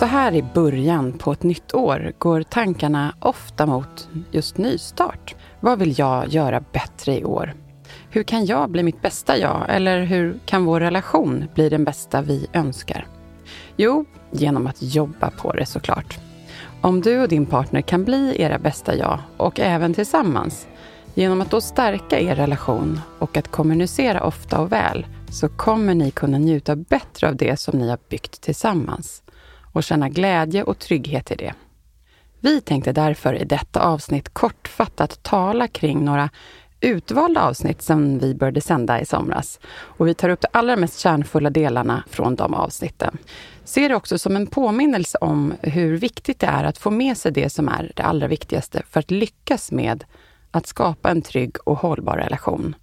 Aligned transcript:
Så 0.00 0.06
här 0.06 0.34
i 0.34 0.42
början 0.42 1.12
på 1.12 1.32
ett 1.32 1.42
nytt 1.42 1.74
år 1.74 2.12
går 2.18 2.42
tankarna 2.42 3.14
ofta 3.20 3.66
mot 3.66 4.08
just 4.30 4.58
nystart. 4.58 5.34
Vad 5.60 5.78
vill 5.78 5.98
jag 5.98 6.28
göra 6.28 6.64
bättre 6.72 7.18
i 7.18 7.24
år? 7.24 7.54
Hur 8.10 8.22
kan 8.22 8.46
jag 8.46 8.70
bli 8.70 8.82
mitt 8.82 9.02
bästa 9.02 9.38
jag? 9.38 9.66
Eller 9.68 10.02
hur 10.02 10.38
kan 10.46 10.64
vår 10.64 10.80
relation 10.80 11.44
bli 11.54 11.68
den 11.68 11.84
bästa 11.84 12.22
vi 12.22 12.46
önskar? 12.52 13.06
Jo, 13.76 14.04
genom 14.30 14.66
att 14.66 14.82
jobba 14.82 15.30
på 15.30 15.52
det 15.52 15.66
såklart. 15.66 16.18
Om 16.80 17.00
du 17.00 17.22
och 17.22 17.28
din 17.28 17.46
partner 17.46 17.80
kan 17.80 18.04
bli 18.04 18.42
era 18.42 18.58
bästa 18.58 18.96
jag 18.96 19.18
och 19.36 19.60
även 19.60 19.94
tillsammans, 19.94 20.66
genom 21.14 21.40
att 21.40 21.50
då 21.50 21.60
stärka 21.60 22.20
er 22.20 22.34
relation 22.34 23.00
och 23.18 23.36
att 23.36 23.50
kommunicera 23.50 24.24
ofta 24.24 24.60
och 24.60 24.72
väl, 24.72 25.06
så 25.30 25.48
kommer 25.48 25.94
ni 25.94 26.10
kunna 26.10 26.38
njuta 26.38 26.76
bättre 26.76 27.28
av 27.28 27.36
det 27.36 27.60
som 27.60 27.78
ni 27.78 27.88
har 27.88 27.98
byggt 28.08 28.40
tillsammans 28.40 29.22
och 29.72 29.84
känna 29.84 30.08
glädje 30.08 30.62
och 30.62 30.78
trygghet 30.78 31.30
i 31.30 31.34
det. 31.34 31.54
Vi 32.40 32.60
tänkte 32.60 32.92
därför 32.92 33.34
i 33.34 33.44
detta 33.44 33.80
avsnitt 33.80 34.34
kortfattat 34.34 35.22
tala 35.22 35.68
kring 35.68 36.04
några 36.04 36.30
utvalda 36.80 37.42
avsnitt 37.42 37.82
som 37.82 38.18
vi 38.18 38.34
började 38.34 38.60
sända 38.60 39.00
i 39.00 39.06
somras. 39.06 39.60
Och 39.70 40.08
vi 40.08 40.14
tar 40.14 40.28
upp 40.28 40.40
de 40.40 40.48
allra 40.52 40.76
mest 40.76 40.98
kärnfulla 40.98 41.50
delarna 41.50 42.04
från 42.10 42.36
de 42.36 42.54
avsnitten. 42.54 43.18
Se 43.64 43.88
det 43.88 43.94
också 43.94 44.18
som 44.18 44.36
en 44.36 44.46
påminnelse 44.46 45.18
om 45.20 45.54
hur 45.62 45.96
viktigt 45.96 46.40
det 46.40 46.46
är 46.46 46.64
att 46.64 46.78
få 46.78 46.90
med 46.90 47.16
sig 47.16 47.32
det 47.32 47.50
som 47.50 47.68
är 47.68 47.92
det 47.96 48.02
allra 48.02 48.28
viktigaste 48.28 48.82
för 48.90 49.00
att 49.00 49.10
lyckas 49.10 49.72
med 49.72 50.04
att 50.50 50.66
skapa 50.66 51.10
en 51.10 51.22
trygg 51.22 51.56
och 51.64 51.78
hållbar 51.78 52.16
relation 52.16 52.74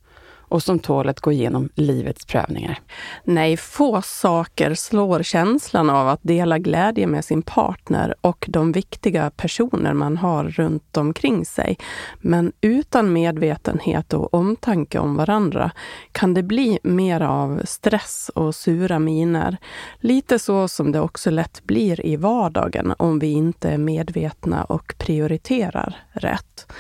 och 0.50 0.64
som 0.64 0.80
tål 0.80 1.10
att 1.10 1.20
gå 1.20 1.32
igenom 1.32 1.70
livets 1.76 2.26
prövningar. 2.26 2.80
Nej, 3.24 3.58
få 3.58 4.02
saker 4.02 4.74
slår 4.74 5.24
känslan 5.24 5.90
av 5.90 6.08
att 6.08 6.20
dela 6.24 6.60
glädje 6.60 7.08
med 7.08 7.26
sin 7.26 7.42
partner 7.42 8.16
och 8.22 8.46
de 8.50 8.72
viktiga 8.72 9.30
personer 9.30 9.94
man 9.94 10.18
har 10.18 10.44
runt 10.44 10.98
omkring 10.98 11.46
sig. 11.46 11.78
Men 12.22 12.52
utan 12.62 13.14
medvetenhet 13.14 14.14
och 14.14 14.34
omtanke 14.34 15.00
om 15.00 15.16
varandra 15.16 15.72
kan 16.12 16.34
det 16.34 16.44
bli 16.44 16.80
mer 16.84 17.22
av 17.22 17.62
stress 17.66 18.32
och 18.36 18.56
sura 18.56 19.00
miner. 19.00 19.58
Lite 20.00 20.40
så 20.40 20.68
som 20.68 20.92
det 20.92 21.00
också 21.00 21.30
lätt 21.30 21.64
blir 21.64 22.06
i 22.06 22.16
vardagen 22.16 22.94
om 22.98 23.20
vi 23.20 23.32
inte 23.32 23.70
är 23.70 23.78
medvetna 23.78 24.64
och 24.64 24.96
prioriterar 24.98 25.96
rätt. 26.12 26.72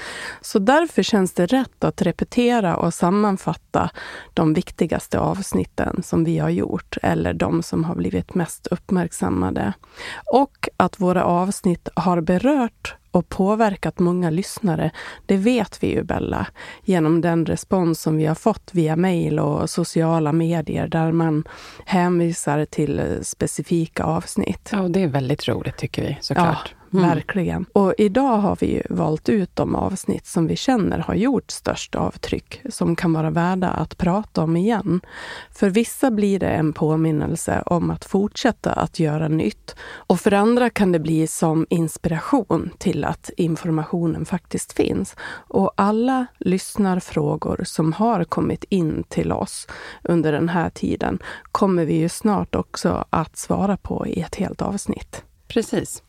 Så 0.41 0.59
därför 0.59 1.03
känns 1.03 1.33
det 1.33 1.45
rätt 1.45 1.83
att 1.83 2.01
repetera 2.01 2.75
och 2.75 2.93
sammanfatta 2.93 3.56
de 4.33 4.53
viktigaste 4.53 5.19
avsnitten 5.19 6.03
som 6.03 6.23
vi 6.23 6.39
har 6.39 6.49
gjort 6.49 6.97
eller 7.01 7.33
de 7.33 7.63
som 7.63 7.83
har 7.83 7.95
blivit 7.95 8.35
mest 8.35 8.67
uppmärksammade. 8.67 9.73
Och 10.33 10.69
att 10.77 10.99
våra 10.99 11.23
avsnitt 11.23 11.89
har 11.95 12.21
berört 12.21 12.95
och 13.11 13.29
påverkat 13.29 13.99
många 13.99 14.29
lyssnare, 14.29 14.91
det 15.25 15.37
vet 15.37 15.83
vi 15.83 15.87
ju 15.87 16.03
Bella, 16.03 16.47
genom 16.83 17.21
den 17.21 17.45
respons 17.45 18.01
som 18.01 18.17
vi 18.17 18.25
har 18.25 18.35
fått 18.35 18.69
via 18.73 18.95
mejl 18.95 19.39
och 19.39 19.69
sociala 19.69 20.31
medier 20.31 20.87
där 20.87 21.11
man 21.11 21.43
hänvisar 21.85 22.65
till 22.65 23.19
specifika 23.21 24.03
avsnitt. 24.03 24.69
Ja, 24.71 24.81
och 24.81 24.91
det 24.91 25.03
är 25.03 25.07
väldigt 25.07 25.47
roligt 25.47 25.77
tycker 25.77 26.01
vi 26.01 26.17
såklart. 26.21 26.75
Ja. 26.76 26.76
Mm. 26.93 27.09
Verkligen. 27.09 27.65
Och 27.73 27.93
idag 27.97 28.37
har 28.37 28.57
vi 28.59 28.81
valt 28.89 29.29
ut 29.29 29.55
de 29.55 29.75
avsnitt 29.75 30.25
som 30.25 30.47
vi 30.47 30.55
känner 30.55 30.99
har 30.99 31.15
gjort 31.15 31.51
störst 31.51 31.95
avtryck, 31.95 32.61
som 32.69 32.95
kan 32.95 33.13
vara 33.13 33.29
värda 33.29 33.69
att 33.69 33.97
prata 33.97 34.43
om 34.43 34.57
igen. 34.57 35.01
För 35.51 35.69
vissa 35.69 36.11
blir 36.11 36.39
det 36.39 36.49
en 36.49 36.73
påminnelse 36.73 37.63
om 37.65 37.91
att 37.91 38.05
fortsätta 38.05 38.71
att 38.71 38.99
göra 38.99 39.27
nytt. 39.27 39.75
Och 39.93 40.19
för 40.19 40.33
andra 40.33 40.69
kan 40.69 40.91
det 40.91 40.99
bli 40.99 41.27
som 41.27 41.65
inspiration 41.69 42.69
till 42.77 43.05
att 43.05 43.29
informationen 43.37 44.25
faktiskt 44.25 44.73
finns. 44.73 45.15
Och 45.47 45.71
alla 45.75 46.25
lyssnarfrågor 46.39 47.61
som 47.63 47.93
har 47.93 48.23
kommit 48.23 48.63
in 48.63 49.03
till 49.09 49.31
oss 49.31 49.67
under 50.03 50.31
den 50.31 50.49
här 50.49 50.69
tiden 50.69 51.19
kommer 51.51 51.85
vi 51.85 51.93
ju 51.93 52.09
snart 52.09 52.55
också 52.55 53.05
att 53.09 53.37
svara 53.37 53.77
på 53.77 54.07
i 54.07 54.21
ett 54.21 54.35
helt 54.35 54.61
avsnitt. 54.61 55.23
Precis. 55.47 56.03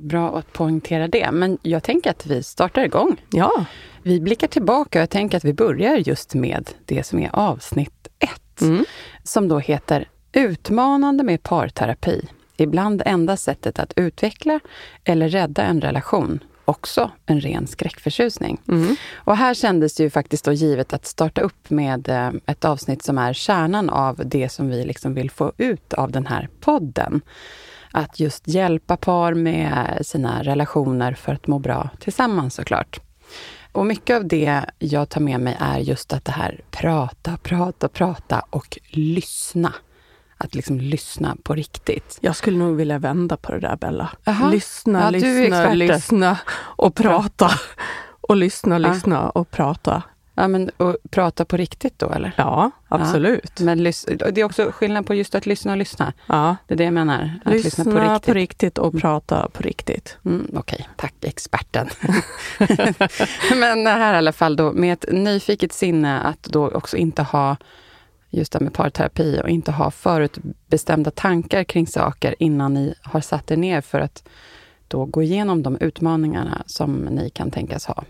Bra 0.00 0.38
att 0.38 0.52
poängtera 0.52 1.08
det. 1.08 1.30
Men 1.32 1.58
jag 1.62 1.82
tänker 1.82 2.10
att 2.10 2.26
vi 2.26 2.42
startar 2.42 2.82
igång. 2.82 3.24
Ja. 3.30 3.64
Vi 4.02 4.20
blickar 4.20 4.46
tillbaka 4.46 4.98
och 4.98 5.02
jag 5.02 5.10
tänker 5.10 5.36
att 5.36 5.44
vi 5.44 5.52
börjar 5.52 5.96
just 5.96 6.34
med 6.34 6.70
det 6.84 7.06
som 7.06 7.18
är 7.18 7.30
avsnitt 7.32 8.08
ett. 8.18 8.60
Mm. 8.60 8.84
Som 9.24 9.48
då 9.48 9.58
heter 9.58 10.08
Utmanande 10.32 11.24
med 11.24 11.42
parterapi. 11.42 12.28
Ibland 12.56 13.02
enda 13.06 13.36
sättet 13.36 13.78
att 13.78 13.92
utveckla 13.96 14.60
eller 15.04 15.28
rädda 15.28 15.62
en 15.62 15.80
relation. 15.80 16.44
Också 16.64 17.10
en 17.26 17.40
ren 17.40 17.66
skräckförtjusning. 17.66 18.60
Mm. 18.68 18.96
Och 19.14 19.36
här 19.36 19.54
kändes 19.54 19.94
det 19.94 20.02
ju 20.02 20.10
faktiskt 20.10 20.44
då 20.44 20.52
givet 20.52 20.92
att 20.92 21.06
starta 21.06 21.40
upp 21.40 21.70
med 21.70 22.08
eh, 22.08 22.30
ett 22.46 22.64
avsnitt 22.64 23.02
som 23.02 23.18
är 23.18 23.32
kärnan 23.32 23.90
av 23.90 24.22
det 24.24 24.48
som 24.48 24.68
vi 24.68 24.84
liksom 24.84 25.14
vill 25.14 25.30
få 25.30 25.52
ut 25.56 25.92
av 25.92 26.10
den 26.10 26.26
här 26.26 26.48
podden 26.60 27.20
att 27.92 28.20
just 28.20 28.48
hjälpa 28.48 28.96
par 28.96 29.34
med 29.34 29.98
sina 30.02 30.42
relationer 30.42 31.12
för 31.12 31.32
att 31.32 31.46
må 31.46 31.58
bra 31.58 31.88
tillsammans 31.98 32.54
såklart. 32.54 33.00
Och 33.72 33.86
mycket 33.86 34.16
av 34.16 34.28
det 34.28 34.64
jag 34.78 35.08
tar 35.08 35.20
med 35.20 35.40
mig 35.40 35.56
är 35.60 35.78
just 35.78 36.12
att 36.12 36.24
det 36.24 36.32
här 36.32 36.60
prata, 36.70 37.36
prata, 37.42 37.88
prata 37.88 38.42
och 38.50 38.78
lyssna. 38.90 39.72
Att 40.36 40.54
liksom 40.54 40.80
lyssna 40.80 41.36
på 41.42 41.54
riktigt. 41.54 42.18
Jag 42.20 42.36
skulle 42.36 42.58
nog 42.58 42.76
vilja 42.76 42.98
vända 42.98 43.36
på 43.36 43.52
det 43.52 43.60
där 43.60 43.76
Bella. 43.76 44.10
Aha. 44.26 44.50
Lyssna, 44.50 45.00
ja, 45.00 45.10
lyssna, 45.10 45.74
lyssna 45.74 46.38
och 46.58 46.94
prata. 46.94 47.50
Och 48.20 48.36
lyssna, 48.36 48.78
lyssna 48.78 49.30
och 49.30 49.50
prata. 49.50 50.02
Ja, 50.40 50.48
men 50.48 50.70
och 50.76 50.96
prata 51.10 51.44
på 51.44 51.56
riktigt 51.56 51.98
då 51.98 52.10
eller? 52.10 52.32
Ja, 52.36 52.70
absolut. 52.88 53.52
Ja, 53.58 53.64
men 53.64 53.84
det 54.32 54.38
är 54.38 54.44
också 54.44 54.70
skillnad 54.72 55.06
på 55.06 55.14
just 55.14 55.34
att 55.34 55.46
lyssna 55.46 55.72
och 55.72 55.78
lyssna. 55.78 56.12
Ja. 56.26 56.56
Det 56.66 56.74
är 56.74 56.78
det 56.78 56.84
jag 56.84 56.92
menar. 56.92 57.40
Att 57.44 57.52
lyssna, 57.52 57.84
lyssna 57.84 57.84
på, 57.84 58.12
riktigt. 58.12 58.26
på 58.26 58.34
riktigt 58.34 58.78
och 58.78 58.92
mm. 58.92 59.00
prata 59.00 59.48
på 59.52 59.62
riktigt. 59.62 60.18
Mm, 60.24 60.46
Okej, 60.54 60.76
okay. 60.80 60.86
tack 60.96 61.14
experten. 61.20 61.88
men 63.60 63.86
här 63.86 64.14
i 64.14 64.16
alla 64.16 64.32
fall 64.32 64.56
då 64.56 64.72
med 64.72 64.92
ett 64.92 65.04
nyfiket 65.12 65.72
sinne 65.72 66.20
att 66.20 66.42
då 66.42 66.70
också 66.70 66.96
inte 66.96 67.22
ha 67.22 67.56
just 68.30 68.52
det 68.52 68.60
med 68.60 68.72
parterapi 68.72 69.40
och 69.42 69.48
inte 69.48 69.72
ha 69.72 69.90
förutbestämda 69.90 71.10
tankar 71.10 71.64
kring 71.64 71.86
saker 71.86 72.34
innan 72.38 72.74
ni 72.74 72.94
har 73.02 73.20
satt 73.20 73.50
er 73.50 73.56
ner 73.56 73.80
för 73.80 74.00
att 74.00 74.28
då 74.88 75.04
gå 75.04 75.22
igenom 75.22 75.62
de 75.62 75.76
utmaningarna 75.80 76.62
som 76.66 76.96
ni 76.96 77.30
kan 77.30 77.50
tänkas 77.50 77.86
ha. 77.86 78.04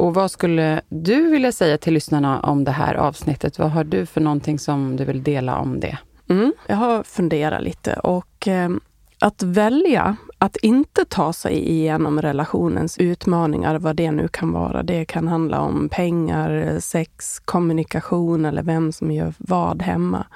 Och 0.00 0.14
vad 0.14 0.30
skulle 0.30 0.80
du 0.88 1.30
vilja 1.30 1.52
säga 1.52 1.78
till 1.78 1.94
lyssnarna 1.94 2.40
om 2.40 2.64
det 2.64 2.70
här 2.70 2.94
avsnittet? 2.94 3.58
Vad 3.58 3.70
har 3.70 3.84
du 3.84 4.06
för 4.06 4.20
någonting 4.20 4.58
som 4.58 4.96
du 4.96 5.04
vill 5.04 5.22
dela 5.22 5.58
om 5.58 5.80
det? 5.80 5.98
Mm, 6.28 6.52
jag 6.66 6.76
har 6.76 7.02
funderat 7.02 7.62
lite 7.62 7.94
och 7.94 8.48
eh, 8.48 8.70
att 9.18 9.42
välja 9.42 10.16
att 10.38 10.56
inte 10.56 11.04
ta 11.04 11.32
sig 11.32 11.68
igenom 11.68 12.22
relationens 12.22 12.98
utmaningar, 12.98 13.78
vad 13.78 13.96
det 13.96 14.10
nu 14.10 14.28
kan 14.28 14.52
vara. 14.52 14.82
Det 14.82 15.04
kan 15.04 15.28
handla 15.28 15.60
om 15.60 15.88
pengar, 15.88 16.76
sex, 16.80 17.38
kommunikation 17.38 18.44
eller 18.44 18.62
vem 18.62 18.92
som 18.92 19.10
gör 19.10 19.34
vad 19.38 19.82
hemma 19.82 20.26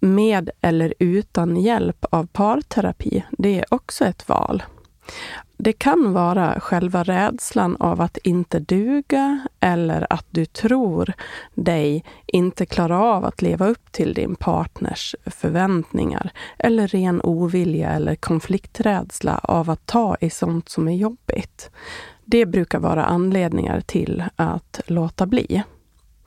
med 0.00 0.50
eller 0.60 0.94
utan 0.98 1.56
hjälp 1.56 2.04
av 2.10 2.26
parterapi, 2.26 3.24
det 3.30 3.58
är 3.58 3.64
också 3.70 4.04
ett 4.04 4.28
val. 4.28 4.62
Det 5.60 5.72
kan 5.72 6.12
vara 6.12 6.60
själva 6.60 7.02
rädslan 7.02 7.76
av 7.76 8.00
att 8.00 8.16
inte 8.16 8.58
duga 8.58 9.40
eller 9.60 10.06
att 10.10 10.26
du 10.30 10.46
tror 10.46 11.12
dig 11.54 12.04
inte 12.26 12.66
klara 12.66 13.00
av 13.00 13.24
att 13.24 13.42
leva 13.42 13.66
upp 13.66 13.92
till 13.92 14.14
din 14.14 14.36
partners 14.36 15.16
förväntningar. 15.26 16.30
Eller 16.58 16.88
ren 16.88 17.22
ovilja 17.22 17.90
eller 17.90 18.14
konflikträdsla 18.14 19.40
av 19.42 19.70
att 19.70 19.86
ta 19.86 20.16
i 20.20 20.30
sånt 20.30 20.68
som 20.68 20.88
är 20.88 20.96
jobbigt. 20.96 21.70
Det 22.24 22.46
brukar 22.46 22.78
vara 22.78 23.04
anledningar 23.04 23.80
till 23.80 24.24
att 24.36 24.80
låta 24.86 25.26
bli. 25.26 25.62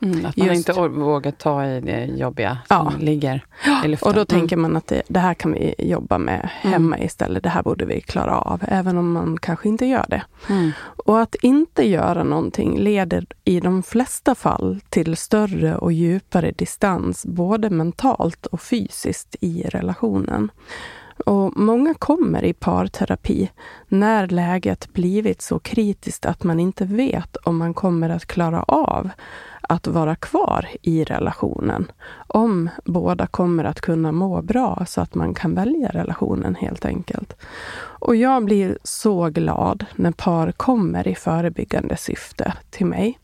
Mm, 0.02 0.26
att 0.26 0.38
man 0.38 0.48
Just. 0.48 0.70
inte 0.70 0.82
vågar 0.88 1.32
ta 1.32 1.66
i 1.66 1.82
det 1.82 2.06
jobbiga 2.06 2.58
som 2.68 2.78
ja. 2.78 3.06
ligger 3.06 3.46
i 3.86 3.88
luften. 3.88 4.08
Och 4.08 4.14
då 4.14 4.20
mm. 4.20 4.26
tänker 4.26 4.58
man 4.58 4.76
att 4.76 4.88
det, 4.88 5.02
det, 5.08 5.20
här 5.20 5.34
kan 5.34 5.54
vi 5.54 5.76
jobba 5.78 6.18
med 6.18 6.50
mm. 6.64 6.74
hemma 6.74 6.96
mm. 6.96 7.06
istället. 7.06 7.44
Det 7.44 7.50
här 7.50 7.64
borde 7.64 7.86
vi 7.86 8.02
klara 8.02 8.38
av, 8.38 8.62
även 8.68 8.98
om 8.98 9.12
man 9.12 9.38
kanske 9.38 9.70
inte 9.70 9.86
gör 9.86 10.06
det. 10.10 10.24
Mm. 10.50 10.72
Och 11.06 11.22
att 11.22 11.36
inte 11.36 11.88
göra 11.88 12.24
någonting 12.24 12.80
leder 12.80 13.26
i 13.44 13.60
de 13.60 13.84
flesta 13.84 14.36
fall 14.36 14.80
till 14.90 15.18
större 15.18 15.76
och 15.76 15.92
djupare 15.92 16.52
distans, 16.52 17.26
både 17.26 17.70
mentalt 17.70 18.46
och 18.46 18.62
fysiskt 18.62 19.36
i 19.42 19.64
relationen. 19.64 20.52
Och 21.26 21.58
många 21.58 21.94
kommer 21.94 22.44
i 22.44 22.54
parterapi 22.54 23.52
när 23.88 24.28
läget 24.28 24.94
blivit 24.94 25.42
så 25.42 25.60
kritiskt 25.60 26.26
att 26.26 26.44
man 26.44 26.60
inte 26.60 26.86
vet 26.86 27.36
om 27.36 27.58
man 27.58 27.74
kommer 27.74 28.10
att 28.10 28.26
klara 28.26 28.64
av 28.64 29.10
att 29.62 29.88
vara 29.88 30.16
kvar 30.16 30.68
i 30.82 31.04
relationen. 31.04 31.92
Om 32.28 32.70
båda 32.86 33.28
kommer 33.28 33.64
att 33.64 33.82
kunna 33.82 34.12
må 34.12 34.42
bra 34.42 34.84
så 34.88 35.02
att 35.02 35.16
man 35.16 35.34
kan 35.34 35.56
välja 35.56 35.90
relationen 35.90 36.56
helt 36.56 36.86
enkelt. 36.86 37.36
Och 38.00 38.16
jag 38.16 38.46
blir 38.46 38.78
så 38.84 39.30
glad 39.30 39.86
när 39.96 40.12
par 40.12 40.52
kommer 40.52 41.08
i 41.08 41.16
förebyggande 41.16 41.98
syfte 41.98 42.54
till 42.70 42.86
mig. 42.86 43.20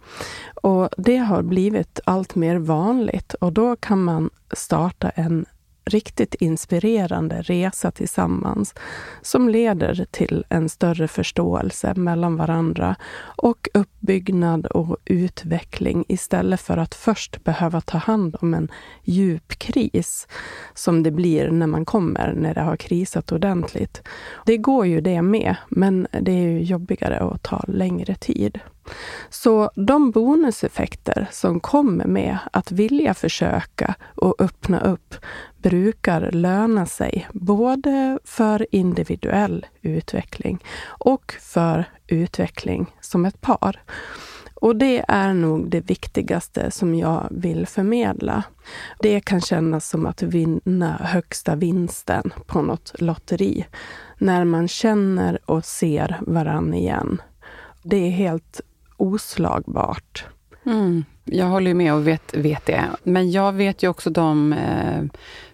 Och 0.55 0.89
det 0.97 1.17
har 1.17 1.41
blivit 1.41 2.00
allt 2.05 2.35
mer 2.35 2.55
vanligt 2.55 3.33
och 3.33 3.53
då 3.53 3.75
kan 3.75 4.03
man 4.03 4.29
starta 4.53 5.09
en 5.09 5.45
riktigt 5.89 6.36
inspirerande 6.36 7.42
resa 7.42 7.92
tillsammans 7.92 8.75
som 9.22 9.50
leder 9.50 10.06
till 10.12 10.45
en 10.50 10.69
större 10.69 11.07
förståelse 11.07 11.94
mellan 11.94 12.36
varandra 12.36 12.95
och 13.19 13.69
uppbyggnad 13.74 14.66
och 14.66 14.98
utveckling 15.06 16.06
istället 16.07 16.62
för 16.62 16.78
att 16.78 16.95
först 16.95 17.44
behöva 17.44 17.81
ta 17.81 17.98
hand 17.98 18.36
om 18.42 18.54
en 18.54 18.72
djup 19.04 19.60
kris 19.60 20.28
som 20.74 21.04
det 21.04 21.12
blir 21.12 21.51
när 21.51 21.68
man 21.68 21.86
kommer, 21.86 22.34
när 22.34 22.54
det 22.54 22.62
har 22.62 22.78
krisat 22.78 23.31
ordentligt. 23.31 24.01
Det 24.45 24.57
går 24.57 24.86
ju 24.86 25.01
det 25.01 25.22
med, 25.22 25.56
men 25.69 26.07
det 26.22 26.31
är 26.31 26.50
ju 26.50 26.63
jobbigare 26.63 27.19
och 27.19 27.42
tar 27.42 27.66
längre 27.68 28.16
tid. 28.16 28.60
Så 29.30 29.72
de 29.75 30.12
bonuseffekter 30.12 31.28
som 31.31 31.60
kommer 31.60 32.06
med 32.06 32.38
att 32.51 32.72
vilja 32.72 33.13
försöka 33.13 33.95
och 34.16 34.42
öppna 34.42 34.80
upp 34.80 35.16
brukar 35.69 36.31
löna 36.31 36.85
sig 36.85 37.27
både 37.33 38.19
för 38.23 38.67
individuell 38.71 39.65
utveckling 39.81 40.63
och 40.87 41.33
för 41.41 41.85
utveckling 42.07 42.95
som 43.01 43.25
ett 43.25 43.41
par. 43.41 43.81
Och 44.53 44.75
det 44.75 45.05
är 45.07 45.33
nog 45.33 45.69
det 45.69 45.81
viktigaste 45.81 46.71
som 46.71 46.95
jag 46.95 47.27
vill 47.31 47.67
förmedla. 47.67 48.43
Det 48.99 49.19
kan 49.19 49.41
kännas 49.41 49.89
som 49.89 50.05
att 50.05 50.21
vinna 50.21 50.97
högsta 51.01 51.55
vinsten 51.55 52.33
på 52.45 52.61
något 52.61 52.93
lotteri. 52.99 53.65
När 54.17 54.45
man 54.45 54.67
känner 54.67 55.39
och 55.45 55.65
ser 55.65 56.17
varann 56.21 56.73
igen. 56.73 57.21
Det 57.83 57.97
är 57.97 58.11
helt 58.11 58.61
oslagbart. 58.97 60.25
Mm. 60.65 61.05
Jag 61.25 61.45
håller 61.45 61.73
med 61.73 61.93
och 61.93 62.07
vet, 62.07 62.37
vet 62.37 62.65
det. 62.65 62.85
Men 63.03 63.31
jag 63.31 63.53
vet 63.53 63.83
ju 63.83 63.87
också 63.87 64.09
de 64.09 64.53
eh, 64.53 65.03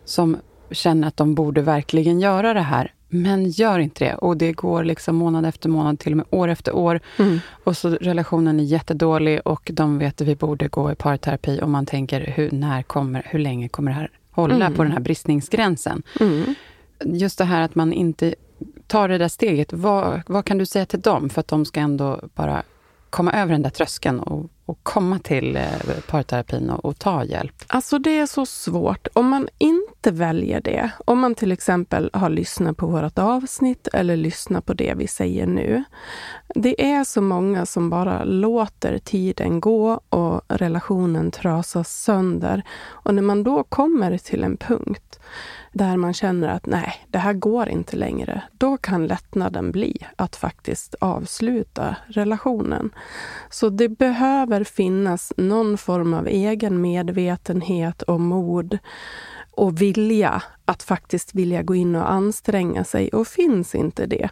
som 0.05 0.37
känner 0.71 1.07
att 1.07 1.17
de 1.17 1.35
borde 1.35 1.61
verkligen 1.61 2.19
göra 2.19 2.53
det 2.53 2.61
här, 2.61 2.93
men 3.09 3.49
gör 3.49 3.79
inte 3.79 4.05
det. 4.05 4.15
Och 4.15 4.37
det 4.37 4.51
går 4.51 4.83
liksom 4.83 5.15
månad 5.15 5.45
efter 5.45 5.69
månad, 5.69 5.99
till 5.99 6.13
och 6.13 6.17
med 6.17 6.25
år 6.29 6.47
efter 6.47 6.75
år. 6.75 6.99
Mm. 7.19 7.39
Och 7.63 7.77
så 7.77 7.89
relationen 7.89 8.59
är 8.59 8.63
jättedålig 8.63 9.39
och 9.45 9.71
de 9.73 9.97
vet 9.97 10.21
att 10.21 10.27
vi 10.27 10.35
borde 10.35 10.67
gå 10.67 10.91
i 10.91 10.95
parterapi 10.95 11.59
och 11.61 11.69
man 11.69 11.85
tänker, 11.85 12.21
hur, 12.21 12.51
när 12.51 12.83
kommer, 12.83 13.23
hur 13.25 13.39
länge 13.39 13.69
kommer 13.69 13.91
det 13.91 13.95
här 13.95 14.09
hålla 14.31 14.55
mm. 14.55 14.73
på 14.73 14.83
den 14.83 14.91
här 14.91 14.99
bristningsgränsen? 14.99 16.03
Mm. 16.19 16.55
Just 17.05 17.37
det 17.37 17.45
här 17.45 17.61
att 17.61 17.75
man 17.75 17.93
inte 17.93 18.35
tar 18.87 19.07
det 19.07 19.17
där 19.17 19.27
steget. 19.27 19.73
Vad, 19.73 20.21
vad 20.27 20.45
kan 20.45 20.57
du 20.57 20.65
säga 20.65 20.85
till 20.85 21.01
dem 21.01 21.29
för 21.29 21.39
att 21.39 21.47
de 21.47 21.65
ska 21.65 21.79
ändå 21.79 22.19
bara 22.35 22.63
komma 23.09 23.31
över 23.31 23.51
den 23.51 23.61
där 23.61 23.69
tröskeln 23.69 24.19
och, 24.19 24.49
och 24.65 24.79
komma 24.83 25.19
till 25.19 25.55
eh, 25.55 25.63
parterapin 26.07 26.69
och, 26.69 26.85
och, 26.85 26.99
ta 26.99 27.23
hjälp? 27.23 27.53
Alltså 27.67 27.99
det 27.99 28.17
är 28.17 28.25
så 28.25 28.45
svårt. 28.45 29.07
Om 29.13 29.29
man 29.29 29.47
inte 29.57 30.11
väljer 30.11 30.61
det, 30.61 30.91
om 31.05 31.19
man 31.19 31.35
till 31.35 31.51
exempel 31.51 32.09
har 32.13 32.29
lyssnat 32.29 32.77
på 32.77 32.87
vårt 32.87 33.19
avsnitt 33.19 33.87
eller 33.93 34.17
lyssnat 34.17 34.65
på 34.65 34.73
det 34.73 34.93
vi 34.97 35.07
säger 35.07 35.47
nu. 35.47 35.83
Det 36.55 36.91
är 36.91 37.03
så 37.03 37.21
många 37.21 37.65
som 37.65 37.89
bara 37.89 38.23
låter 38.23 38.97
tiden 38.97 39.59
gå 39.59 39.99
och 40.09 40.41
relationen 40.47 41.31
trasas 41.31 42.03
sönder. 42.03 42.63
Och 42.85 43.15
när 43.15 43.21
man 43.21 43.43
då 43.43 43.63
kommer 43.63 44.17
till 44.17 44.43
en 44.43 44.57
punkt 44.57 45.19
där 45.73 45.97
man 45.97 46.13
känner 46.13 46.47
att 46.47 46.65
nej, 46.65 46.93
det 47.07 47.17
här 47.17 47.33
går 47.33 47.69
inte 47.69 47.95
längre. 47.95 48.43
Då 48.51 48.77
kan 48.77 49.07
lättnaden 49.07 49.71
bli 49.71 49.97
att 50.15 50.35
faktiskt 50.35 50.95
avsluta 50.99 51.95
relationen. 52.07 52.89
Så 53.49 53.69
det 53.69 53.89
behöver 53.89 54.63
finnas 54.63 55.33
någon 55.37 55.77
form 55.77 56.13
av 56.13 56.27
egen 56.27 56.81
medvetenhet 56.81 58.01
och 58.01 58.21
mod 58.21 58.77
och 59.55 59.81
vilja 59.81 60.43
att 60.65 60.83
faktiskt 60.83 61.35
vilja 61.35 61.63
gå 61.63 61.75
in 61.75 61.95
och 61.95 62.11
anstränga 62.11 62.83
sig. 62.83 63.09
Och 63.09 63.27
finns 63.27 63.75
inte 63.75 64.05
det, 64.05 64.29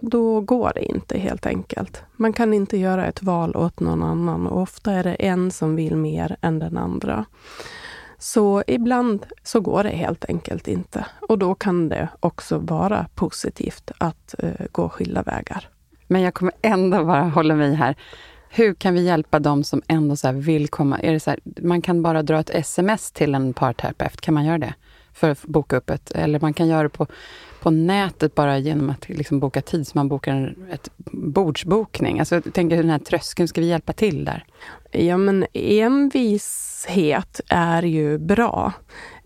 då 0.00 0.40
går 0.40 0.72
det 0.74 0.84
inte 0.84 1.18
helt 1.18 1.46
enkelt. 1.46 2.02
Man 2.16 2.32
kan 2.32 2.54
inte 2.54 2.76
göra 2.76 3.06
ett 3.06 3.22
val 3.22 3.56
åt 3.56 3.80
någon 3.80 4.02
annan 4.02 4.46
och 4.46 4.62
ofta 4.62 4.92
är 4.92 5.04
det 5.04 5.14
en 5.14 5.50
som 5.50 5.76
vill 5.76 5.96
mer 5.96 6.36
än 6.40 6.58
den 6.58 6.76
andra. 6.76 7.24
Så 8.22 8.62
ibland 8.66 9.26
så 9.42 9.60
går 9.60 9.82
det 9.82 9.90
helt 9.90 10.24
enkelt 10.24 10.68
inte. 10.68 11.06
Och 11.28 11.38
då 11.38 11.54
kan 11.54 11.88
det 11.88 12.08
också 12.20 12.58
vara 12.58 13.06
positivt 13.14 13.90
att 13.98 14.34
eh, 14.38 14.66
gå 14.72 14.88
skilda 14.88 15.22
vägar. 15.22 15.68
Men 16.06 16.22
jag 16.22 16.34
kommer 16.34 16.54
ändå 16.62 17.04
bara 17.04 17.22
hålla 17.22 17.54
mig 17.54 17.74
här. 17.74 17.96
Hur 18.50 18.74
kan 18.74 18.94
vi 18.94 19.04
hjälpa 19.04 19.38
dem 19.38 19.64
som 19.64 19.82
ändå 19.88 20.16
så 20.16 20.32
vill 20.32 20.68
komma? 20.68 20.98
Är 20.98 21.12
det 21.12 21.20
så 21.20 21.30
här, 21.30 21.40
man 21.62 21.82
kan 21.82 22.02
bara 22.02 22.22
dra 22.22 22.40
ett 22.40 22.50
sms 22.50 23.12
till 23.12 23.34
en 23.34 23.52
parterapeut, 23.54 24.20
kan 24.20 24.34
man 24.34 24.44
göra 24.44 24.58
det? 24.58 24.74
För 25.12 25.30
att 25.30 25.42
boka 25.42 25.76
upp 25.76 25.90
ett, 25.90 26.10
eller 26.10 26.40
man 26.40 26.54
kan 26.54 26.68
göra 26.68 26.82
det 26.82 26.88
på, 26.88 27.06
på 27.62 27.70
nätet 27.70 28.34
bara 28.34 28.58
genom 28.58 28.90
att 28.90 29.08
liksom 29.08 29.40
boka 29.40 29.62
tid, 29.62 29.86
så 29.86 29.92
man 29.94 30.08
bokar 30.08 30.32
en 30.32 30.66
ett 30.72 30.90
bordsbokning. 31.12 32.18
Alltså, 32.18 32.34
jag 32.34 32.54
tänker 32.54 32.76
den 32.76 32.90
här 32.90 32.98
tröskeln, 32.98 33.48
ska 33.48 33.60
vi 33.60 33.66
hjälpa 33.66 33.92
till 33.92 34.24
där? 34.24 34.44
Ja, 34.90 35.16
men 35.16 35.46
envishet 35.52 37.40
är 37.48 37.82
ju 37.82 38.18
bra, 38.18 38.72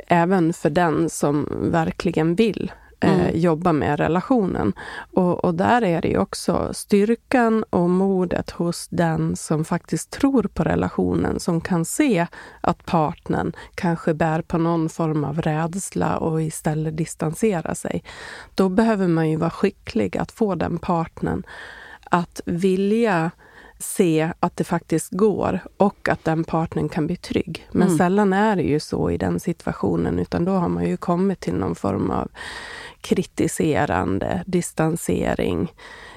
även 0.07 0.53
för 0.53 0.71
den 0.71 1.11
som 1.11 1.49
verkligen 1.71 2.35
vill 2.35 2.73
eh, 3.01 3.21
mm. 3.21 3.39
jobba 3.39 3.73
med 3.73 4.01
relationen. 4.01 4.73
Och, 5.13 5.45
och, 5.45 5.55
där 5.55 5.85
är 5.85 6.03
det 6.03 6.09
ju 6.09 6.19
också 6.19 6.71
styrkan 6.75 7.65
och 7.71 7.91
modet 7.91 8.51
hos 8.51 8.89
den 8.89 9.37
som 9.37 9.65
faktiskt 9.65 10.11
tror 10.11 10.43
på 10.43 10.65
relationen, 10.65 11.41
som 11.41 11.61
kan 11.61 11.85
se 11.85 12.27
att 12.61 12.87
partnern 12.87 13.53
kanske 13.75 14.15
bär 14.15 14.43
på 14.43 14.59
någon 14.59 14.89
form 14.89 15.25
av 15.25 15.43
rädsla 15.43 16.17
och 16.17 16.43
istället 16.43 16.97
distansera 16.97 17.75
sig. 17.75 18.05
Då 18.55 18.69
behöver 18.69 19.09
man 19.09 19.31
ju 19.31 19.37
vara 19.37 19.51
skicklig 19.51 20.17
att 20.17 20.33
få 20.33 20.55
den 20.55 20.79
partnern 20.79 21.43
att 22.11 22.41
vilja 22.47 23.31
se 23.79 24.33
att 24.41 24.57
det 24.57 24.65
faktiskt 24.65 25.11
går 25.11 25.61
och 25.77 26.09
att 26.09 26.25
den 26.25 26.45
partnern 26.45 26.89
kan 26.89 27.07
bli 27.07 27.17
trygg. 27.17 27.67
Men 27.73 27.87
mm. 27.87 27.99
sällan 27.99 28.33
är 28.33 28.57
det 28.57 28.63
ju 28.63 28.81
så 28.81 29.11
i 29.11 29.19
den 29.19 29.41
situationen, 29.41 30.19
utan 30.19 30.45
då 30.45 30.53
har 30.53 30.69
man 30.69 30.85
ju 30.85 30.97
kommit 30.97 31.41
till 31.41 31.55
någon 31.55 31.75
form 31.75 32.11
av 32.11 32.29
kritiserande, 33.01 34.43
distansering, 34.47 35.73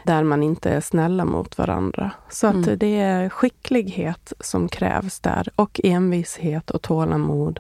där 0.06 0.24
man 0.24 0.44
inte 0.44 0.70
är 0.70 0.82
snälla 0.82 1.26
mot 1.26 1.58
varandra. 1.58 2.12
Så 2.30 2.48
att 2.48 2.54
mm. 2.54 2.78
det 2.78 3.00
är 3.00 3.30
skicklighet 3.30 4.34
som 4.40 4.70
krävs 4.70 5.20
där 5.20 5.48
och 5.56 5.80
envishet 5.84 6.72
och 6.72 6.82
tålamod. 6.82 7.60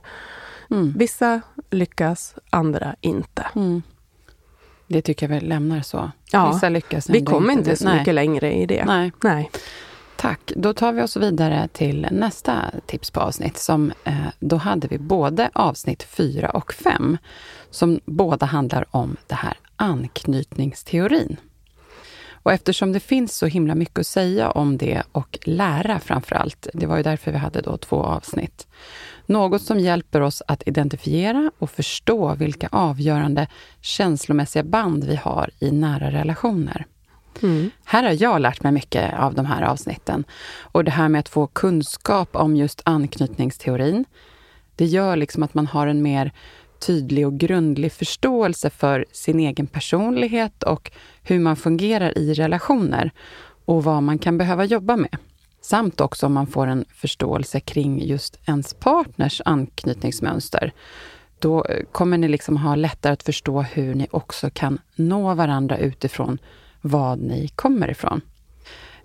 Mm. 0.72 0.94
Vissa 0.98 1.41
lyckas, 1.70 2.36
andra 2.50 2.96
inte. 3.01 3.46
Mm. 3.56 3.82
Det 4.88 5.01
tycker 5.01 5.29
jag 5.29 5.36
vi 5.36 5.48
lämnar 5.48 5.82
så. 5.82 6.12
Ja, 6.32 6.51
Vissa 6.51 6.70
lyckas. 6.70 7.10
Vi 7.10 7.25
kommer 7.25 7.53
inte 7.53 7.75
så 7.75 7.89
mycket 7.89 8.15
längre 8.15 8.53
i 8.53 8.65
det. 8.65 8.86
Nej. 8.86 9.12
Nej. 9.24 9.51
Tack. 10.21 10.51
Då 10.55 10.73
tar 10.73 10.93
vi 10.93 11.01
oss 11.01 11.17
vidare 11.17 11.67
till 11.73 12.07
nästa 12.11 12.71
tips 12.85 13.11
på 13.11 13.19
avsnitt. 13.19 13.57
Som, 13.57 13.93
eh, 14.03 14.27
då 14.39 14.55
hade 14.55 14.88
vi 14.88 14.97
både 14.97 15.49
avsnitt 15.53 16.03
4 16.03 16.49
och 16.49 16.73
5 16.73 17.17
som 17.69 17.99
båda 18.05 18.45
handlar 18.45 18.85
om 18.91 19.17
det 19.27 19.35
här 19.35 19.57
anknytningsteorin. 19.75 21.38
Och 22.43 22.51
eftersom 22.51 22.91
det 22.91 22.99
finns 22.99 23.38
så 23.38 23.45
himla 23.45 23.75
mycket 23.75 23.99
att 23.99 24.07
säga 24.07 24.51
om 24.51 24.77
det 24.77 25.03
och 25.11 25.39
lära 25.43 25.99
framför 25.99 26.35
allt, 26.35 26.67
det 26.73 26.85
var 26.85 26.97
ju 26.97 27.03
därför 27.03 27.31
vi 27.31 27.38
hade 27.38 27.61
då 27.61 27.77
två 27.77 28.03
avsnitt. 28.03 28.67
Något 29.25 29.61
som 29.61 29.79
hjälper 29.79 30.21
oss 30.21 30.41
att 30.47 30.63
identifiera 30.65 31.51
och 31.59 31.71
förstå 31.71 32.35
vilka 32.35 32.69
avgörande 32.71 33.47
känslomässiga 33.81 34.63
band 34.63 35.03
vi 35.03 35.15
har 35.15 35.49
i 35.59 35.71
nära 35.71 36.11
relationer. 36.11 36.85
Mm. 37.41 37.72
Här 37.86 38.03
har 38.03 38.24
jag 38.24 38.41
lärt 38.41 38.63
mig 38.63 38.72
mycket 38.72 39.13
av 39.19 39.34
de 39.34 39.46
här 39.46 39.62
avsnitten. 39.62 40.24
Och 40.62 40.84
det 40.84 40.91
här 40.91 41.10
med 41.10 41.19
att 41.19 41.29
få 41.29 41.48
kunskap 41.48 42.36
om 42.36 42.55
just 42.55 42.81
anknytningsteorin, 42.86 44.05
det 44.75 44.86
gör 44.86 45.15
liksom 45.15 45.43
att 45.43 45.53
man 45.53 45.67
har 45.67 45.88
en 45.88 46.01
mer 46.01 46.31
tydlig 46.79 47.27
och 47.27 47.38
grundlig 47.38 47.91
förståelse 47.91 48.69
för 48.69 49.05
sin 49.12 49.39
egen 49.39 49.67
personlighet 49.67 50.63
och 50.63 50.91
hur 51.24 51.39
man 51.39 51.55
fungerar 51.55 52.17
i 52.17 52.34
relationer 52.34 53.12
och 53.65 53.84
vad 53.84 54.03
man 54.03 54.19
kan 54.19 54.38
behöva 54.38 54.65
jobba 54.65 54.96
med. 54.96 55.17
Samt 55.62 56.01
också 56.01 56.25
om 56.25 56.34
man 56.34 56.48
får 56.48 56.67
en 56.67 56.86
förståelse 56.93 57.60
kring 57.60 58.05
just 58.05 58.39
ens 58.46 58.74
partners 58.74 59.41
anknytningsmönster. 59.46 60.74
Då 61.39 61.65
eh, 61.65 61.84
kommer 61.91 62.17
ni 62.17 62.27
liksom 62.27 62.58
ha 62.58 62.75
lättare 62.75 63.13
att 63.13 63.24
förstå 63.24 63.62
hur 63.62 63.96
ni 63.96 64.08
också 64.12 64.50
kan 64.50 64.79
nå 64.96 65.34
varandra 65.34 65.77
utifrån 65.77 66.38
vad 66.81 67.19
ni 67.19 67.48
kommer 67.48 67.91
ifrån. 67.91 68.21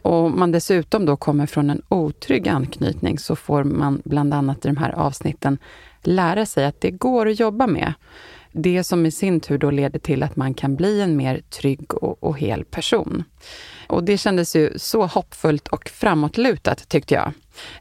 Och 0.02 0.14
om 0.14 0.38
man 0.38 0.52
dessutom 0.52 1.06
då 1.06 1.16
kommer 1.16 1.46
från 1.46 1.70
en 1.70 1.82
otrygg 1.88 2.48
anknytning 2.48 3.18
så 3.18 3.36
får 3.36 3.64
man 3.64 4.02
bland 4.04 4.34
annat 4.34 4.64
i 4.64 4.68
de 4.68 4.76
här 4.76 4.92
avsnitten 4.92 5.58
lära 6.02 6.46
sig 6.46 6.64
att 6.64 6.80
det 6.80 6.90
går 6.90 7.28
att 7.28 7.40
jobba 7.40 7.66
med. 7.66 7.94
Det 8.52 8.84
som 8.84 9.06
i 9.06 9.10
sin 9.10 9.40
tur 9.40 9.58
då 9.58 9.70
leder 9.70 9.98
till 9.98 10.22
att 10.22 10.36
man 10.36 10.54
kan 10.54 10.76
bli 10.76 11.00
en 11.00 11.16
mer 11.16 11.42
trygg 11.50 11.94
och, 11.94 12.22
och 12.22 12.38
hel 12.38 12.64
person. 12.64 13.24
Och 13.86 14.04
det 14.04 14.18
kändes 14.18 14.56
ju 14.56 14.78
så 14.78 15.06
hoppfullt 15.06 15.68
och 15.68 15.88
framåtlutat 15.88 16.88
tyckte 16.88 17.14
jag. 17.14 17.32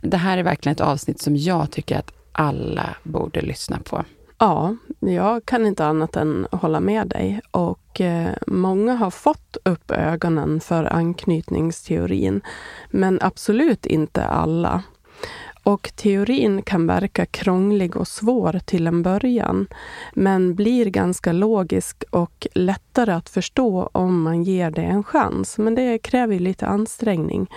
Det 0.01 0.17
här 0.17 0.37
är 0.37 0.43
verkligen 0.43 0.73
ett 0.73 0.81
avsnitt 0.81 1.21
som 1.21 1.35
jag 1.35 1.71
tycker 1.71 1.97
att 1.97 2.11
alla 2.31 2.95
borde 3.03 3.41
lyssna 3.41 3.79
på. 3.83 4.03
Ja, 4.37 4.75
jag 4.99 5.45
kan 5.45 5.65
inte 5.65 5.85
annat 5.85 6.15
än 6.15 6.47
hålla 6.51 6.79
med 6.79 7.07
dig. 7.07 7.41
Och 7.51 8.01
eh, 8.01 8.31
många 8.47 8.95
har 8.95 9.11
fått 9.11 9.57
upp 9.65 9.91
ögonen 9.91 10.59
för 10.59 10.93
anknytningsteorin, 10.93 12.41
men 12.89 13.19
absolut 13.21 13.85
inte 13.85 14.25
alla. 14.25 14.83
Och 15.63 15.91
teorin 15.95 16.61
kan 16.61 16.87
verka 16.87 17.25
krånglig 17.25 17.97
och 17.97 18.07
svår 18.07 18.59
till 18.65 18.87
en 18.87 19.03
början, 19.03 19.67
men 20.13 20.55
blir 20.55 20.85
ganska 20.85 21.31
logisk 21.31 22.03
och 22.09 22.47
lättare 22.53 23.11
att 23.11 23.29
förstå 23.29 23.89
om 23.91 24.21
man 24.21 24.43
ger 24.43 24.71
det 24.71 24.81
en 24.81 25.03
chans. 25.03 25.57
Men 25.57 25.75
det 25.75 25.97
kräver 25.97 26.39
lite 26.39 26.67
ansträngning. 26.67 27.47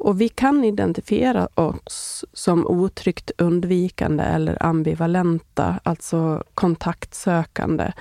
Och 0.00 0.20
vi 0.20 0.28
kan 0.28 0.64
identifiera 0.64 1.48
oss 1.54 2.24
som 2.32 2.66
otryggt 2.66 3.30
undvikande 3.38 4.24
eller 4.24 4.62
ambivalenta, 4.62 5.80
alltså 5.82 6.44
kontaktsökande. 6.54 7.92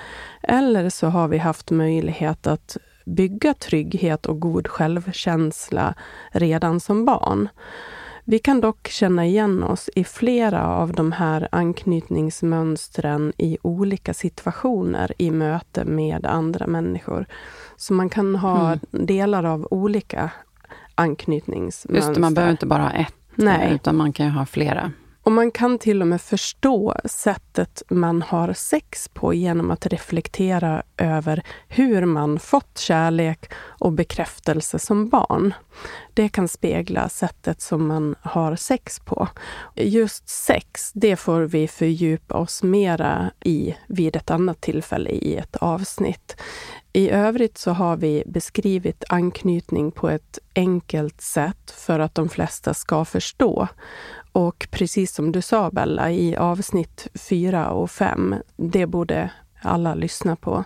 Eller 0.44 0.90
så 0.90 1.08
har 1.08 1.28
vi 1.28 1.38
haft 1.38 1.72
möjlighet 1.72 2.48
att 2.48 2.78
bygga 3.06 3.54
trygghet 3.54 4.26
och 4.26 4.40
god 4.40 4.68
självkänsla 4.68 5.96
redan 6.32 6.80
som 6.80 7.06
barn. 7.06 7.50
Vi 8.24 8.40
kan 8.40 8.62
dock 8.62 8.88
känna 8.88 9.26
igen 9.26 9.64
oss 9.64 9.90
i 9.96 10.04
flera 10.04 10.68
av 10.68 10.94
de 10.94 11.12
här 11.12 11.48
anknytningsmönstren 11.52 13.34
i 13.38 13.58
olika 13.62 14.14
situationer 14.14 15.14
i 15.18 15.32
möte 15.32 15.86
med 15.86 16.26
andra 16.26 16.68
människor. 16.68 17.26
Så 17.78 17.94
man 17.94 18.10
kan 18.10 18.36
ha 18.36 18.68
mm. 18.68 18.80
delar 18.92 19.44
av 19.44 19.68
olika 19.72 20.32
anknytningsmönster. 21.00 21.96
Just 21.96 22.14
det, 22.14 22.20
man 22.22 22.34
behöver 22.34 22.52
inte 22.52 22.66
bara 22.66 22.84
ha 22.84 22.92
ett, 22.92 23.14
Nej. 23.36 23.74
utan 23.74 23.96
man 23.96 24.14
kan 24.14 24.26
ju 24.26 24.32
ha 24.32 24.46
flera. 24.46 24.92
Och 25.30 25.34
man 25.34 25.52
kan 25.52 25.80
till 25.80 26.02
och 26.02 26.08
med 26.08 26.22
förstå 26.22 26.96
sättet 27.06 27.84
man 27.90 28.22
har 28.22 28.54
sex 28.54 29.08
på 29.08 29.34
genom 29.34 29.72
att 29.72 29.86
reflektera 29.86 30.84
över 30.98 31.44
hur 31.68 32.06
man 32.06 32.40
fått 32.40 32.78
kärlek 32.78 33.54
och 33.56 33.92
bekräftelse 33.92 34.80
som 34.80 35.10
barn. 35.10 35.54
Det 36.14 36.30
kan 36.30 36.48
spegla 36.48 37.10
sättet 37.10 37.62
som 37.62 37.88
man 37.88 38.16
har 38.22 38.56
sex 38.56 39.00
på. 39.00 39.28
Just 39.76 40.30
sex, 40.30 40.92
det 40.94 41.16
får 41.16 41.42
vi 41.42 41.68
fördjupa 41.68 42.38
oss 42.38 42.64
mera 42.64 43.32
i 43.46 43.76
vid 43.88 44.16
ett 44.16 44.32
annat 44.32 44.62
tillfälle 44.62 45.10
i 45.10 45.36
ett 45.36 45.56
avsnitt. 45.56 46.36
I 46.94 47.10
övrigt 47.10 47.58
så 47.58 47.72
har 47.72 47.98
vi 47.98 48.24
beskrivit 48.26 49.04
anknytning 49.10 49.92
på 49.92 50.10
ett 50.10 50.40
enkelt 50.56 51.22
sätt 51.22 51.72
för 51.72 52.00
att 52.00 52.16
de 52.16 52.30
flesta 52.30 52.74
ska 52.74 53.06
förstå. 53.06 53.68
Och 54.32 54.68
precis 54.72 55.14
som 55.14 55.32
du 55.32 55.42
sa 55.42 55.72
Bella, 55.72 56.12
i 56.12 56.36
avsnitt 56.36 57.08
4 57.14 57.70
och 57.70 57.92
5, 57.92 58.36
det 58.56 58.86
borde 58.86 59.32
alla 59.62 59.96
lyssna 59.96 60.36
på. 60.36 60.64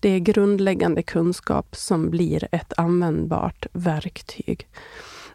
Det 0.00 0.08
är 0.08 0.18
grundläggande 0.18 1.02
kunskap 1.02 1.76
som 1.76 2.10
blir 2.10 2.48
ett 2.52 2.72
användbart 2.76 3.66
verktyg. 3.72 4.68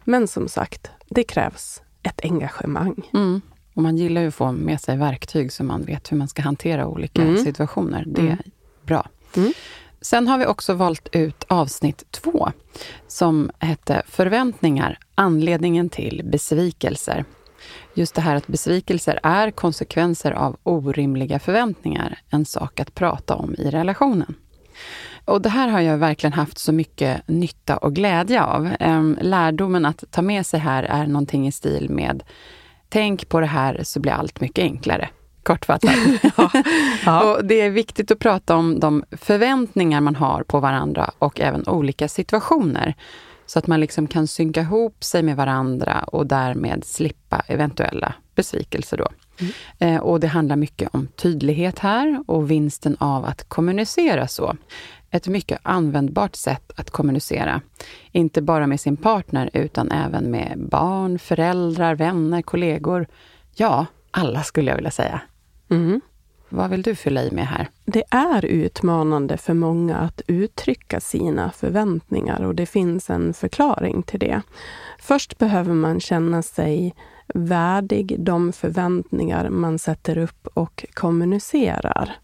Men 0.04 0.28
som 0.28 0.48
sagt, 0.48 0.90
det 1.08 1.24
krävs 1.24 1.82
ett 2.02 2.20
engagemang. 2.24 3.08
Mm. 3.14 3.40
Och 3.74 3.82
man 3.82 3.96
gillar 3.96 4.20
ju 4.20 4.28
att 4.28 4.34
få 4.34 4.52
med 4.52 4.80
sig 4.80 4.96
verktyg 4.96 5.52
så 5.52 5.64
man 5.64 5.82
vet 5.82 6.12
hur 6.12 6.16
man 6.16 6.28
ska 6.28 6.42
hantera 6.42 6.86
olika 6.86 7.22
mm. 7.22 7.44
situationer. 7.44 8.04
Det 8.06 8.20
är 8.20 8.26
mm. 8.26 8.38
bra. 8.82 9.08
Mm. 9.36 9.52
Sen 10.00 10.28
har 10.28 10.38
vi 10.38 10.46
också 10.46 10.74
valt 10.74 11.08
ut 11.12 11.44
avsnitt 11.48 12.04
två 12.10 12.48
som 13.06 13.50
hette 13.58 14.02
Förväntningar, 14.06 14.98
anledningen 15.14 15.88
till 15.88 16.22
besvikelser. 16.24 17.24
Just 17.94 18.14
det 18.14 18.20
här 18.20 18.36
att 18.36 18.46
besvikelser 18.46 19.20
är 19.22 19.50
konsekvenser 19.50 20.32
av 20.32 20.56
orimliga 20.62 21.38
förväntningar, 21.38 22.18
en 22.30 22.44
sak 22.44 22.80
att 22.80 22.94
prata 22.94 23.34
om 23.34 23.54
i 23.58 23.70
relationen. 23.70 24.34
Och 25.24 25.42
det 25.42 25.48
här 25.48 25.68
har 25.68 25.80
jag 25.80 25.98
verkligen 25.98 26.32
haft 26.32 26.58
så 26.58 26.72
mycket 26.72 27.28
nytta 27.28 27.76
och 27.76 27.94
glädje 27.94 28.42
av. 28.42 28.70
Ehm, 28.80 29.18
lärdomen 29.20 29.84
att 29.84 30.04
ta 30.10 30.22
med 30.22 30.46
sig 30.46 30.60
här 30.60 30.82
är 30.82 31.06
någonting 31.06 31.48
i 31.48 31.52
stil 31.52 31.90
med 31.90 32.22
Tänk 32.88 33.28
på 33.28 33.40
det 33.40 33.46
här 33.46 33.80
så 33.82 34.00
blir 34.00 34.12
allt 34.12 34.40
mycket 34.40 34.62
enklare 34.62 35.08
kortfattat. 35.42 35.94
ja. 36.36 36.50
ja. 37.04 37.32
Och 37.32 37.44
det 37.44 37.60
är 37.60 37.70
viktigt 37.70 38.10
att 38.10 38.18
prata 38.18 38.56
om 38.56 38.80
de 38.80 39.04
förväntningar 39.10 40.00
man 40.00 40.16
har 40.16 40.42
på 40.42 40.60
varandra 40.60 41.10
och 41.18 41.40
även 41.40 41.68
olika 41.68 42.08
situationer. 42.08 42.94
Så 43.46 43.58
att 43.58 43.66
man 43.66 43.80
liksom 43.80 44.06
kan 44.06 44.26
synka 44.26 44.60
ihop 44.60 45.04
sig 45.04 45.22
med 45.22 45.36
varandra 45.36 46.04
och 46.06 46.26
därmed 46.26 46.84
slippa 46.84 47.42
eventuella 47.46 48.14
besvikelser. 48.34 48.96
Då. 48.96 49.08
Mm. 49.40 49.52
Eh, 49.78 50.00
och 50.00 50.20
det 50.20 50.26
handlar 50.26 50.56
mycket 50.56 50.94
om 50.94 51.06
tydlighet 51.06 51.78
här 51.78 52.24
och 52.26 52.50
vinsten 52.50 52.96
av 53.00 53.24
att 53.24 53.48
kommunicera 53.48 54.28
så. 54.28 54.56
Ett 55.10 55.28
mycket 55.28 55.58
användbart 55.62 56.36
sätt 56.36 56.72
att 56.76 56.90
kommunicera. 56.90 57.60
Inte 58.12 58.42
bara 58.42 58.66
med 58.66 58.80
sin 58.80 58.96
partner 58.96 59.50
utan 59.52 59.90
även 59.90 60.30
med 60.30 60.58
barn, 60.70 61.18
föräldrar, 61.18 61.94
vänner, 61.94 62.42
kollegor. 62.42 63.06
Ja, 63.54 63.86
alla 64.10 64.42
skulle 64.42 64.70
jag 64.70 64.76
vilja 64.76 64.90
säga. 64.90 65.20
Mm. 65.70 66.00
Vad 66.54 66.70
vill 66.70 66.82
du 66.82 66.94
fylla 66.94 67.22
i 67.22 67.30
med 67.30 67.46
här? 67.46 67.68
Det 67.84 68.04
är 68.10 68.44
utmanande 68.44 69.36
för 69.36 69.54
många 69.54 69.96
att 69.96 70.22
uttrycka 70.26 71.00
sina 71.00 71.50
förväntningar 71.50 72.44
och 72.44 72.54
det 72.54 72.66
finns 72.66 73.10
en 73.10 73.34
förklaring 73.34 74.02
till 74.02 74.20
det. 74.20 74.42
Först 74.98 75.38
behöver 75.38 75.74
man 75.74 76.00
känna 76.00 76.42
sig 76.42 76.94
värdig 77.34 78.16
de 78.18 78.52
förväntningar 78.52 79.48
man 79.48 79.78
sätter 79.78 80.18
upp 80.18 80.46
och 80.54 80.84
kommunicerar. 80.94 82.16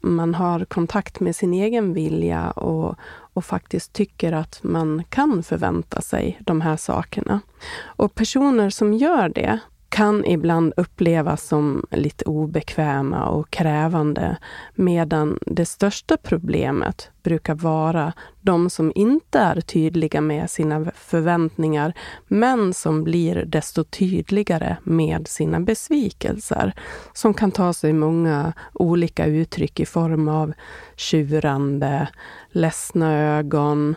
Man 0.00 0.34
har 0.34 0.64
kontakt 0.64 1.20
med 1.20 1.36
sin 1.36 1.54
egen 1.54 1.92
vilja 1.92 2.50
och, 2.50 2.96
och 3.32 3.44
faktiskt 3.44 3.92
tycker 3.92 4.32
att 4.32 4.62
man 4.62 5.04
kan 5.08 5.42
förvänta 5.42 6.00
sig 6.00 6.38
de 6.40 6.60
här 6.60 6.76
sakerna. 6.76 7.40
Och 7.82 8.14
personer 8.14 8.70
som 8.70 8.94
gör 8.94 9.28
det, 9.28 9.60
kan 9.88 10.24
ibland 10.24 10.72
upplevas 10.76 11.42
som 11.42 11.86
lite 11.90 12.24
obekväma 12.24 13.28
och 13.28 13.50
krävande, 13.50 14.36
medan 14.74 15.38
det 15.46 15.66
största 15.66 16.16
problemet 16.16 17.10
brukar 17.22 17.54
vara 17.54 18.12
de 18.40 18.70
som 18.70 18.92
inte 18.94 19.38
är 19.38 19.60
tydliga 19.60 20.20
med 20.20 20.50
sina 20.50 20.84
förväntningar, 20.94 21.92
men 22.26 22.74
som 22.74 23.04
blir 23.04 23.44
desto 23.44 23.84
tydligare 23.84 24.76
med 24.82 25.28
sina 25.28 25.60
besvikelser, 25.60 26.72
som 27.12 27.34
kan 27.34 27.50
ta 27.50 27.72
sig 27.72 27.92
många 27.92 28.52
olika 28.72 29.26
uttryck 29.26 29.80
i 29.80 29.86
form 29.86 30.28
av 30.28 30.52
tjurande, 30.96 32.08
ledsna 32.50 33.14
ögon, 33.14 33.96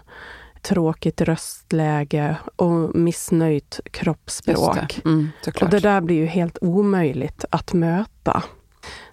tråkigt 0.61 1.21
röstläge 1.21 2.35
och 2.55 2.95
missnöjt 2.95 3.79
kroppsspråk. 3.91 5.01
Mm, 5.05 5.29
och 5.61 5.69
det 5.69 5.79
där 5.79 6.01
blir 6.01 6.15
ju 6.15 6.25
helt 6.25 6.57
omöjligt 6.61 7.45
att 7.49 7.73
möta 7.73 8.43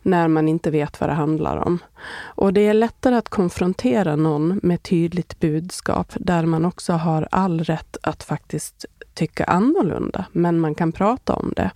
när 0.02 0.28
man 0.28 0.48
inte 0.48 0.70
vet 0.70 1.00
vad 1.00 1.10
det 1.10 1.14
handlar 1.14 1.56
om. 1.56 1.78
Och 2.22 2.52
det 2.52 2.60
är 2.60 2.74
lättare 2.74 3.14
att 3.14 3.28
konfrontera 3.28 4.16
någon 4.16 4.60
med 4.62 4.82
tydligt 4.82 5.40
budskap 5.40 6.12
där 6.14 6.46
man 6.46 6.64
också 6.64 6.92
har 6.92 7.28
all 7.30 7.64
rätt 7.64 7.96
att 8.02 8.22
faktiskt 8.22 8.84
tycka 9.14 9.44
annorlunda, 9.44 10.24
men 10.32 10.60
man 10.60 10.74
kan 10.74 10.92
prata 10.92 11.34
om 11.34 11.52
det. 11.56 11.70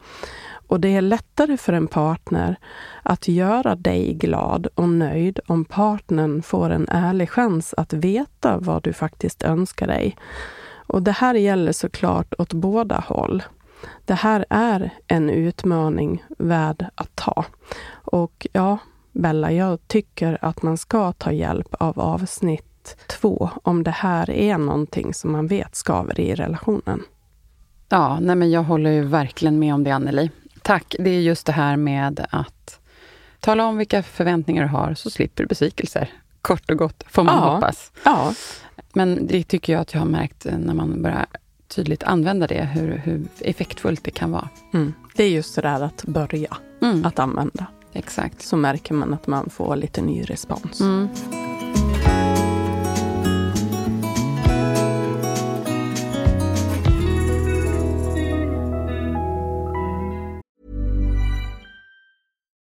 Och 0.71 0.81
det 0.81 0.97
är 0.97 1.01
lättare 1.01 1.57
för 1.57 1.73
en 1.73 1.87
partner 1.87 2.57
att 3.03 3.29
göra 3.29 3.75
dig 3.75 4.15
glad 4.15 4.67
och 4.75 4.89
nöjd 4.89 5.41
om 5.47 5.65
partnern 5.65 6.43
får 6.43 6.71
en 6.71 6.89
ärlig 6.89 7.31
chans 7.31 7.75
att 7.77 7.93
veta 7.93 8.59
vad 8.59 8.83
du 8.83 8.93
faktiskt 8.93 9.43
önskar 9.43 9.87
dig. 9.87 10.17
Och 10.73 11.03
det 11.03 11.13
här 11.13 11.35
gäller 11.35 11.73
såklart 11.73 12.35
åt 12.39 12.53
båda 12.53 13.05
håll. 13.07 13.43
Det 14.05 14.15
här 14.15 14.45
är 14.51 14.91
en 15.07 15.31
utmaning 15.31 16.25
värd 16.39 16.87
att 16.95 17.17
ta. 17.17 17.45
Och 17.93 18.47
ja, 18.53 18.79
Bella, 19.13 19.53
jag 19.53 19.89
tycker 19.89 20.39
att 20.41 20.63
man 20.63 20.79
ska 20.79 21.13
ta 21.13 21.33
hjälp 21.33 21.75
av 21.75 22.01
avsnitt 22.01 22.97
två 23.07 23.51
om 23.63 23.83
det 23.83 23.91
här 23.91 24.31
är 24.31 24.59
någonting 24.59 25.15
som 25.15 25.33
man 25.33 25.47
vet 25.47 25.75
skaver 25.75 26.21
i 26.21 26.35
relationen. 26.35 27.03
Ja, 27.89 28.19
nej 28.21 28.37
men 28.37 28.51
jag 28.51 28.63
håller 28.63 28.91
ju 28.91 29.03
verkligen 29.03 29.59
med 29.59 29.75
om 29.75 29.85
det, 29.85 29.91
Anneli. 29.91 30.31
Tack. 30.63 30.95
Det 30.99 31.11
är 31.11 31.21
just 31.21 31.47
det 31.47 31.53
här 31.53 31.77
med 31.77 32.27
att 32.31 32.81
tala 33.41 33.67
om 33.67 33.77
vilka 33.77 34.03
förväntningar 34.03 34.63
du 34.63 34.69
har, 34.69 34.95
så 34.95 35.11
slipper 35.11 35.43
du 35.43 35.47
besvikelser. 35.47 36.13
Kort 36.43 36.71
och 36.71 36.77
gott, 36.77 37.05
får 37.09 37.23
man 37.23 37.35
ja. 37.35 37.55
hoppas. 37.55 37.93
Ja. 38.05 38.35
Men 38.93 39.27
det 39.27 39.45
tycker 39.45 39.73
jag 39.73 39.83
att 39.83 39.95
jag 39.95 40.01
har 40.01 40.09
märkt 40.09 40.47
när 40.59 40.75
man 40.75 41.03
börjar 41.03 41.27
tydligt 41.69 42.03
använda 42.03 42.47
det, 42.47 42.65
hur, 42.65 42.97
hur 42.97 43.29
effektfullt 43.41 44.05
det 44.05 44.11
kan 44.11 44.31
vara. 44.31 44.49
Mm. 44.75 44.93
Det 45.15 45.25
är 45.25 45.29
just 45.29 45.57
det 45.57 45.63
där 45.63 45.81
att 45.81 46.05
börja 46.05 46.57
mm. 46.83 47.05
att 47.05 47.19
använda. 47.19 47.67
Exakt. 47.93 48.43
Så 48.43 48.57
märker 48.57 48.95
man 48.95 49.15
att 49.15 49.27
man 49.27 49.51
får 49.51 49.77
lite 49.77 50.03
ny 50.03 50.23
respons. 50.23 50.81
Mm. 50.81 51.09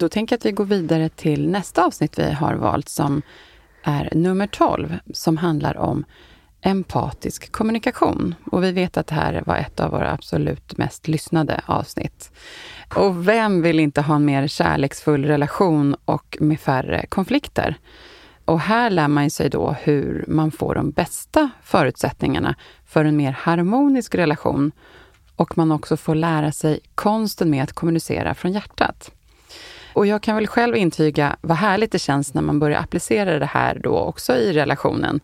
Då 0.00 0.08
tänker 0.08 0.34
jag 0.34 0.38
att 0.38 0.46
vi 0.46 0.52
går 0.52 0.64
vidare 0.64 1.08
till 1.08 1.48
nästa 1.48 1.84
avsnitt 1.84 2.18
vi 2.18 2.32
har 2.32 2.54
valt 2.54 2.88
som 2.88 3.22
är 3.82 4.08
nummer 4.12 4.46
12, 4.46 4.98
som 5.12 5.36
handlar 5.36 5.76
om 5.76 6.04
empatisk 6.60 7.52
kommunikation. 7.52 8.34
Och 8.52 8.64
vi 8.64 8.72
vet 8.72 8.96
att 8.96 9.06
det 9.06 9.14
här 9.14 9.42
var 9.46 9.56
ett 9.56 9.80
av 9.80 9.90
våra 9.90 10.12
absolut 10.12 10.78
mest 10.78 11.08
lyssnade 11.08 11.60
avsnitt. 11.66 12.32
Och 12.96 13.28
vem 13.28 13.62
vill 13.62 13.80
inte 13.80 14.00
ha 14.00 14.14
en 14.16 14.24
mer 14.24 14.46
kärleksfull 14.46 15.24
relation 15.24 15.96
och 16.04 16.36
med 16.40 16.60
färre 16.60 17.06
konflikter? 17.06 17.76
Och 18.44 18.60
här 18.60 18.90
lär 18.90 19.08
man 19.08 19.30
sig 19.30 19.50
då 19.50 19.76
hur 19.82 20.24
man 20.28 20.50
får 20.50 20.74
de 20.74 20.90
bästa 20.90 21.50
förutsättningarna 21.62 22.54
för 22.86 23.04
en 23.04 23.16
mer 23.16 23.32
harmonisk 23.32 24.14
relation 24.14 24.72
och 25.36 25.58
man 25.58 25.72
också 25.72 25.96
får 25.96 26.14
lära 26.14 26.52
sig 26.52 26.80
konsten 26.94 27.50
med 27.50 27.64
att 27.64 27.72
kommunicera 27.72 28.34
från 28.34 28.52
hjärtat. 28.52 29.10
Och 29.92 30.06
jag 30.06 30.22
kan 30.22 30.36
väl 30.36 30.46
själv 30.46 30.76
intyga 30.76 31.36
vad 31.40 31.56
härligt 31.56 31.92
det 31.92 31.98
känns 31.98 32.34
när 32.34 32.42
man 32.42 32.58
börjar 32.58 32.80
applicera 32.80 33.38
det 33.38 33.46
här 33.46 33.80
då 33.82 33.98
också 33.98 34.36
i 34.36 34.52
relationen. 34.52 35.20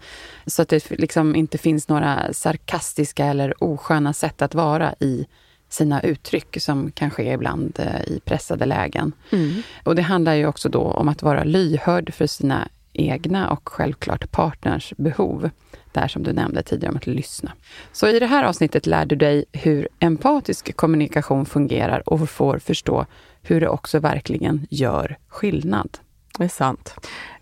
Så 0.46 0.62
att 0.62 0.68
det 0.68 0.90
liksom 0.90 1.36
inte 1.36 1.58
finns 1.58 1.88
några 1.88 2.32
sarkastiska 2.32 3.26
eller 3.26 3.64
osköna 3.64 4.12
sätt 4.12 4.42
att 4.42 4.54
vara 4.54 4.94
i 5.00 5.26
sina 5.68 6.02
uttryck 6.02 6.56
som 6.60 6.90
kan 6.90 7.10
ske 7.10 7.32
ibland 7.32 7.78
eh, 7.78 8.00
i 8.00 8.20
pressade 8.24 8.66
lägen. 8.66 9.12
Mm. 9.32 9.62
Och 9.84 9.94
det 9.94 10.02
handlar 10.02 10.34
ju 10.34 10.46
också 10.46 10.68
då 10.68 10.82
om 10.82 11.08
att 11.08 11.22
vara 11.22 11.44
lyhörd 11.44 12.14
för 12.14 12.26
sina 12.26 12.68
egna 12.92 13.50
och 13.50 13.68
självklart 13.68 14.30
partners 14.30 14.92
behov. 14.96 15.50
Där 15.96 16.08
som 16.08 16.22
du 16.22 16.32
nämnde 16.32 16.62
tidigare 16.62 16.90
om 16.90 16.96
att 16.96 17.06
lyssna. 17.06 17.52
Så 17.92 18.08
i 18.08 18.18
det 18.18 18.26
här 18.26 18.44
avsnittet 18.44 18.86
lär 18.86 19.06
du 19.06 19.16
dig 19.16 19.44
hur 19.52 19.88
empatisk 19.98 20.76
kommunikation 20.76 21.46
fungerar 21.46 22.08
och 22.08 22.30
får 22.30 22.58
förstå 22.58 23.06
hur 23.42 23.60
det 23.60 23.68
också 23.68 23.98
verkligen 23.98 24.66
gör 24.70 25.16
skillnad. 25.28 25.98
Det 26.38 26.44
är 26.44 26.48
sant. 26.48 26.94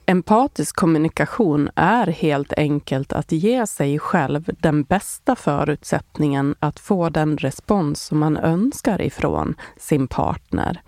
Empatisk 0.06 0.76
kommunikation 0.76 1.70
är 1.74 2.06
helt 2.06 2.52
enkelt 2.52 3.12
att 3.12 3.32
ge 3.32 3.66
sig 3.66 3.98
själv 3.98 4.50
den 4.58 4.82
bästa 4.82 5.36
förutsättningen 5.36 6.54
att 6.58 6.80
få 6.80 7.08
den 7.08 7.36
respons 7.38 8.02
som 8.02 8.18
man 8.18 8.36
önskar 8.36 9.02
ifrån 9.02 9.54
sin 9.76 10.06
partner. 10.08 10.82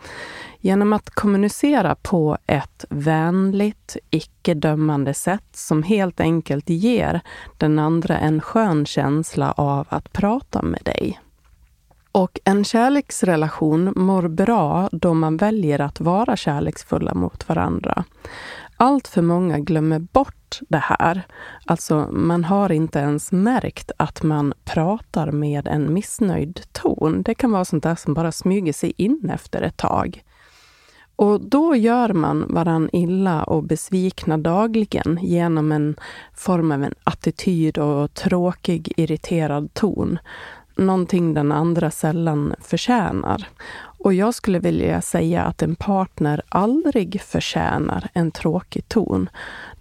Genom 0.60 0.92
att 0.92 1.10
kommunicera 1.10 1.94
på 1.94 2.38
ett 2.46 2.84
vänligt, 2.90 3.96
icke-dömande 4.10 5.14
sätt 5.14 5.48
som 5.52 5.82
helt 5.82 6.20
enkelt 6.20 6.68
ger 6.68 7.20
den 7.56 7.78
andra 7.78 8.18
en 8.18 8.40
skön 8.40 8.86
känsla 8.86 9.52
av 9.52 9.86
att 9.90 10.12
prata 10.12 10.62
med 10.62 10.80
dig. 10.84 11.20
Och 12.12 12.40
en 12.44 12.64
kärleksrelation 12.64 13.92
mår 13.96 14.28
bra 14.28 14.88
då 14.92 15.14
man 15.14 15.36
väljer 15.36 15.80
att 15.80 16.00
vara 16.00 16.36
kärleksfulla 16.36 17.14
mot 17.14 17.48
varandra. 17.48 18.04
Allt 18.76 19.08
för 19.08 19.22
många 19.22 19.58
glömmer 19.58 19.98
bort 19.98 20.58
det 20.68 20.78
här. 20.78 21.22
Alltså, 21.64 22.08
man 22.12 22.44
har 22.44 22.72
inte 22.72 22.98
ens 22.98 23.32
märkt 23.32 23.90
att 23.96 24.22
man 24.22 24.54
pratar 24.64 25.30
med 25.32 25.68
en 25.68 25.94
missnöjd 25.94 26.60
ton. 26.72 27.22
Det 27.22 27.34
kan 27.34 27.52
vara 27.52 27.64
sånt 27.64 27.82
där 27.82 27.94
som 27.94 28.14
bara 28.14 28.32
smyger 28.32 28.72
sig 28.72 28.92
in 28.96 29.30
efter 29.34 29.62
ett 29.62 29.76
tag. 29.76 30.22
Och 31.16 31.40
då 31.40 31.76
gör 31.76 32.12
man 32.12 32.46
varann 32.48 32.90
illa 32.92 33.44
och 33.44 33.62
besvikna 33.62 34.38
dagligen 34.38 35.18
genom 35.22 35.72
en 35.72 35.96
form 36.34 36.72
av 36.72 36.84
en 36.84 36.94
attityd 37.04 37.78
och 37.78 38.14
tråkig, 38.14 38.92
irriterad 38.96 39.74
ton 39.74 40.18
någonting 40.76 41.34
den 41.34 41.52
andra 41.52 41.90
sällan 41.90 42.54
förtjänar. 42.60 43.48
Och 43.98 44.14
jag 44.14 44.34
skulle 44.34 44.58
vilja 44.58 45.00
säga 45.00 45.42
att 45.42 45.62
en 45.62 45.76
partner 45.76 46.42
aldrig 46.48 47.20
förtjänar 47.20 48.08
en 48.12 48.30
tråkig 48.30 48.88
ton, 48.88 49.28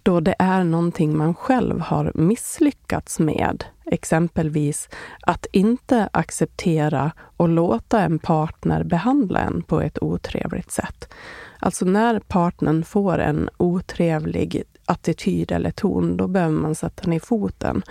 då 0.02 0.20
det 0.20 0.34
är 0.38 0.64
någonting 0.64 1.16
man 1.16 1.34
själv 1.34 1.80
har 1.80 2.12
misslyckats 2.14 3.18
med. 3.18 3.64
Exempelvis 3.90 4.88
att 5.20 5.46
inte 5.52 6.08
acceptera 6.12 7.12
och 7.36 7.48
låta 7.48 8.00
en 8.00 8.18
partner 8.18 8.84
behandla 8.84 9.40
en 9.40 9.62
på 9.62 9.80
ett 9.80 10.02
otrevligt 10.02 10.70
sätt. 10.70 11.08
Alltså 11.58 11.84
när 11.84 12.18
partnern 12.18 12.84
får 12.84 13.18
en 13.18 13.48
otrevlig 13.56 14.64
attityd 14.86 15.52
eller 15.52 15.70
ton, 15.70 16.16
då 16.16 16.28
behöver 16.28 16.54
man 16.54 16.74
sätta 16.74 17.10
ner 17.10 17.18
foten. 17.18 17.82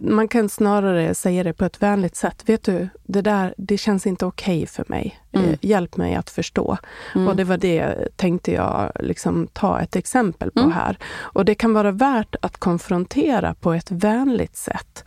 Man 0.00 0.28
kan 0.28 0.48
snarare 0.48 1.14
säga 1.14 1.44
det 1.44 1.52
på 1.52 1.64
ett 1.64 1.82
vänligt 1.82 2.16
sätt. 2.16 2.42
Vet 2.46 2.62
du, 2.62 2.88
det 3.02 3.22
där 3.22 3.54
det 3.56 3.78
känns 3.78 4.06
inte 4.06 4.26
okej 4.26 4.56
okay 4.56 4.66
för 4.66 4.84
mig. 4.88 5.20
Mm. 5.32 5.50
Eh, 5.50 5.58
hjälp 5.62 5.96
mig 5.96 6.14
att 6.14 6.30
förstå. 6.30 6.78
Mm. 7.14 7.28
Och 7.28 7.36
det 7.36 7.44
var 7.44 7.56
det 7.56 8.08
tänkte 8.16 8.52
jag 8.52 8.92
liksom 9.00 9.46
ta 9.52 9.80
ett 9.80 9.96
exempel 9.96 10.50
på 10.50 10.60
mm. 10.60 10.72
här. 10.72 10.98
Och 11.16 11.44
det 11.44 11.54
kan 11.54 11.72
vara 11.72 11.90
värt 11.90 12.36
att 12.42 12.56
konfrontera 12.56 13.54
på 13.54 13.72
ett 13.72 13.90
vänligt 13.90 14.56
sätt. 14.56 15.04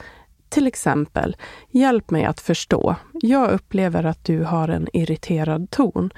Till 0.49 0.67
exempel, 0.67 1.37
hjälp 1.69 2.11
mig 2.11 2.25
att 2.25 2.41
förstå. 2.41 2.95
Jag 3.13 3.51
upplever 3.51 4.03
att 4.03 4.25
du 4.25 4.43
har 4.43 4.67
en 4.67 4.87
irriterad 4.93 5.71
ton. 5.71 6.09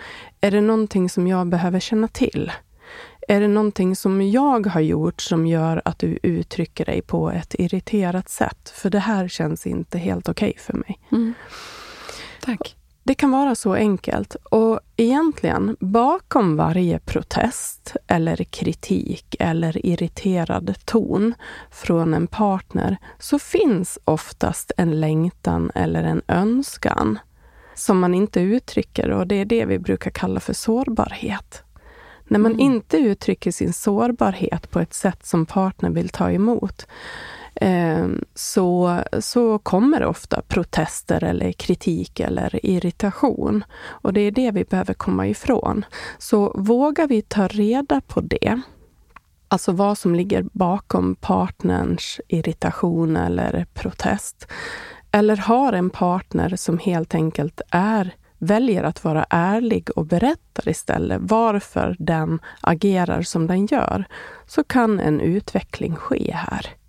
Är 0.42 0.52
det 0.52 0.62
någonting 0.62 1.10
som 1.10 1.28
jag 1.28 1.48
behöver 1.48 1.80
känna 1.80 2.08
till? 2.08 2.52
Är 3.28 3.42
det 3.42 3.48
någonting 3.48 3.96
som 3.96 4.22
jag 4.22 4.68
har 4.68 4.82
gjort 4.82 5.22
som 5.22 5.48
gör 5.48 5.82
att 5.86 6.00
du 6.00 6.20
uttrycker 6.24 6.86
dig 6.86 7.02
på 7.02 7.32
ett 7.32 7.56
irriterat 7.60 8.30
sätt? 8.30 8.74
För 8.76 8.90
det 8.90 9.00
här 9.00 9.28
känns 9.28 9.68
inte 9.68 9.98
helt 9.98 10.30
okej 10.30 10.50
okay 10.50 10.60
för 10.60 10.74
mig. 10.74 11.00
Mm. 11.12 11.34
Tack. 12.42 12.76
Det 13.04 13.16
kan 13.16 13.32
vara 13.32 13.56
så 13.56 13.74
enkelt. 13.74 14.36
Och 14.36 14.80
egentligen, 14.98 15.78
bakom 15.80 16.56
varje 16.58 17.00
protest 17.00 17.96
eller 18.08 18.44
kritik 18.44 19.36
eller 19.40 19.86
irriterad 19.86 20.76
ton 20.86 21.34
från 21.72 22.14
en 22.14 22.28
partner 22.28 22.98
så 23.20 23.40
finns 23.40 24.00
oftast 24.06 24.72
en 24.78 25.00
längtan 25.00 25.72
eller 25.76 26.04
en 26.04 26.22
önskan 26.28 27.20
som 27.74 28.00
man 28.00 28.14
inte 28.14 28.40
uttrycker 28.42 29.12
och 29.12 29.28
det 29.28 29.36
är 29.36 29.46
det 29.46 29.66
vi 29.66 29.80
brukar 29.80 30.12
kalla 30.12 30.40
för 30.40 30.54
sårbarhet. 30.54 31.64
När 32.28 32.40
man 32.40 32.52
mm. 32.52 32.66
inte 32.66 32.98
uttrycker 32.98 33.52
sin 33.52 33.74
sårbarhet 33.74 34.72
på 34.72 34.80
ett 34.80 34.94
sätt 34.94 35.26
som 35.26 35.46
partnern 35.46 35.94
vill 35.94 36.10
ta 36.10 36.32
emot, 36.32 36.88
Ehm, 37.64 38.26
så, 38.36 39.02
så 39.20 39.60
kommer 39.60 40.00
det 40.00 40.06
ofta 40.06 40.42
protester 40.48 41.24
eller 41.24 41.52
kritik 41.52 42.20
eller 42.20 42.66
irritation. 42.66 43.64
Och 43.88 44.14
det 44.14 44.22
är 44.22 44.32
det 44.32 44.52
vi 44.52 44.64
behöver 44.64 44.94
komma 44.94 45.28
ifrån. 45.28 45.86
Så 46.18 46.54
vågar 46.58 47.08
vi 47.08 47.22
ta 47.22 47.48
reda 47.48 48.02
på 48.02 48.22
det, 48.22 48.62
alltså 49.48 49.72
vad 49.72 49.98
som 49.98 50.16
ligger 50.16 50.46
bakom 50.52 51.16
partnerns 51.16 52.22
irritation 52.28 53.18
eller 53.18 53.66
protest, 53.74 54.48
eller 55.12 55.38
har 55.38 55.74
en 55.74 55.90
partner 55.90 56.56
som 56.56 56.78
helt 56.78 57.16
enkelt 57.16 57.62
är 57.72 58.16
väljer 58.38 58.84
att 58.84 59.04
vara 59.04 59.26
ärlig 59.30 59.90
och 59.96 60.06
berättar 60.06 60.70
istället 60.70 61.22
varför 61.22 61.96
den 62.00 62.40
agerar 62.62 63.22
som 63.22 63.48
den 63.48 63.66
gör, 63.66 64.06
så 64.46 64.64
kan 64.64 65.00
en 65.00 65.22
utveckling 65.22 65.96
ske 65.96 66.32
här. 66.36 66.81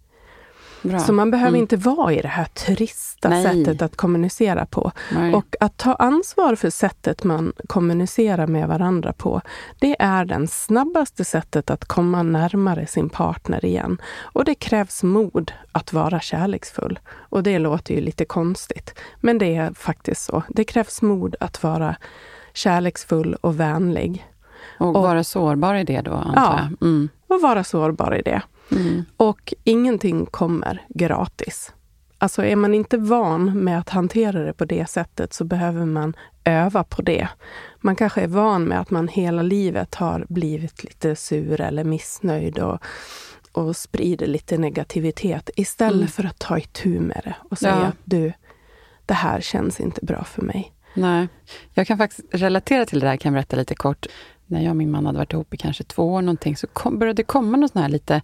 Bra. 0.83 0.99
Så 0.99 1.13
man 1.13 1.31
behöver 1.31 1.49
mm. 1.49 1.61
inte 1.61 1.77
vara 1.77 2.13
i 2.13 2.23
det 2.23 2.29
här 2.29 2.45
trista 2.45 3.29
Nej. 3.29 3.43
sättet 3.43 3.83
att 3.83 3.97
kommunicera 3.97 4.67
på. 4.67 4.93
Nej. 5.13 5.35
Och 5.35 5.57
att 5.61 5.77
ta 5.77 5.95
ansvar 5.95 6.55
för 6.55 6.71
sättet 6.71 7.25
man 7.25 7.53
kommunicerar 7.67 8.47
med 8.47 8.69
varandra 8.69 9.13
på, 9.13 9.41
det 9.79 9.97
är 9.99 10.25
det 10.25 10.47
snabbaste 10.47 11.25
sättet 11.25 11.71
att 11.71 11.85
komma 11.85 12.23
närmare 12.23 12.87
sin 12.87 13.09
partner 13.09 13.65
igen. 13.65 14.01
Och 14.23 14.45
det 14.45 14.55
krävs 14.55 15.03
mod 15.03 15.53
att 15.73 15.93
vara 15.93 16.21
kärleksfull. 16.21 16.99
Och 17.15 17.43
det 17.43 17.59
låter 17.59 17.95
ju 17.95 18.01
lite 18.01 18.25
konstigt, 18.25 18.95
men 19.21 19.39
det 19.39 19.57
är 19.57 19.73
faktiskt 19.75 20.25
så. 20.25 20.43
Det 20.49 20.65
krävs 20.65 21.03
mod 21.03 21.37
att 21.41 21.63
vara 21.63 21.97
kärleksfull 22.53 23.35
och 23.35 23.61
vänlig. 23.61 24.27
Och, 24.79 24.97
och 24.97 25.03
vara 25.03 25.25
sårbar 25.25 25.75
i 25.75 25.85
det 25.85 26.01
då, 26.01 26.13
antar 26.13 26.43
ja, 26.43 26.69
jag? 26.81 26.89
Mm. 26.89 27.09
och 27.29 27.41
vara 27.41 27.65
sårbar 27.65 28.15
i 28.15 28.23
det. 28.23 28.43
Mm. 28.73 29.05
Och 29.17 29.55
ingenting 29.65 30.27
kommer 30.27 30.87
gratis. 30.89 31.73
Alltså 32.19 32.45
är 32.45 32.57
man 32.57 32.75
inte 32.75 32.97
van 32.97 33.65
med 33.65 33.79
att 33.79 33.89
hantera 33.89 34.45
det 34.45 34.53
på 34.53 34.65
det 34.65 34.91
sättet 34.91 35.33
så 35.33 35.45
behöver 35.45 35.87
man 35.87 36.17
öva 36.45 36.85
på 36.85 37.03
det. 37.03 37.29
Man 37.81 37.97
kanske 37.97 38.21
är 38.21 38.27
van 38.27 38.65
med 38.65 38.81
att 38.81 38.91
man 38.91 39.09
hela 39.09 39.43
livet 39.43 39.95
har 39.95 40.27
blivit 40.29 40.85
lite 40.85 41.17
sur 41.17 41.61
eller 41.61 41.85
missnöjd 41.85 42.59
och, 42.59 42.79
och 43.53 43.77
sprider 43.77 44.27
lite 44.27 44.59
negativitet 44.59 45.51
istället 45.57 45.95
mm. 45.95 46.09
för 46.09 46.27
att 46.27 46.39
ta 46.39 46.59
itu 46.59 47.01
med 47.01 47.21
det 47.25 47.35
och 47.51 47.59
säga 47.59 47.81
ja. 47.81 47.93
du, 48.05 48.33
det 49.07 49.15
här 49.15 49.41
känns 49.41 49.81
inte 49.81 50.05
bra 50.05 50.25
för 50.25 50.43
mig. 50.43 50.73
Nej, 50.95 51.29
jag 51.75 51.87
kan 51.87 51.99
faktiskt 51.99 52.27
relatera 52.31 52.87
till 52.87 53.01
det 53.01 53.07
där, 53.07 53.17
kan 53.17 53.35
jag 53.35 53.35
berätta 53.35 53.57
lite 53.57 53.75
kort. 53.75 54.07
När 54.47 54.63
jag 54.63 54.71
och 54.71 54.77
min 54.77 54.91
man 54.91 55.07
hade 55.07 55.19
varit 55.19 55.33
ihop 55.33 55.55
i 55.55 55.57
kanske 55.57 55.85
två 55.85 56.13
år 56.13 56.23
någonting 56.23 56.57
så 56.57 56.67
kom, 56.67 56.99
började 56.99 57.17
det 57.17 57.27
komma 57.27 57.57
något 57.57 57.73
sån 57.73 57.83
här 57.83 57.89
lite 57.89 58.23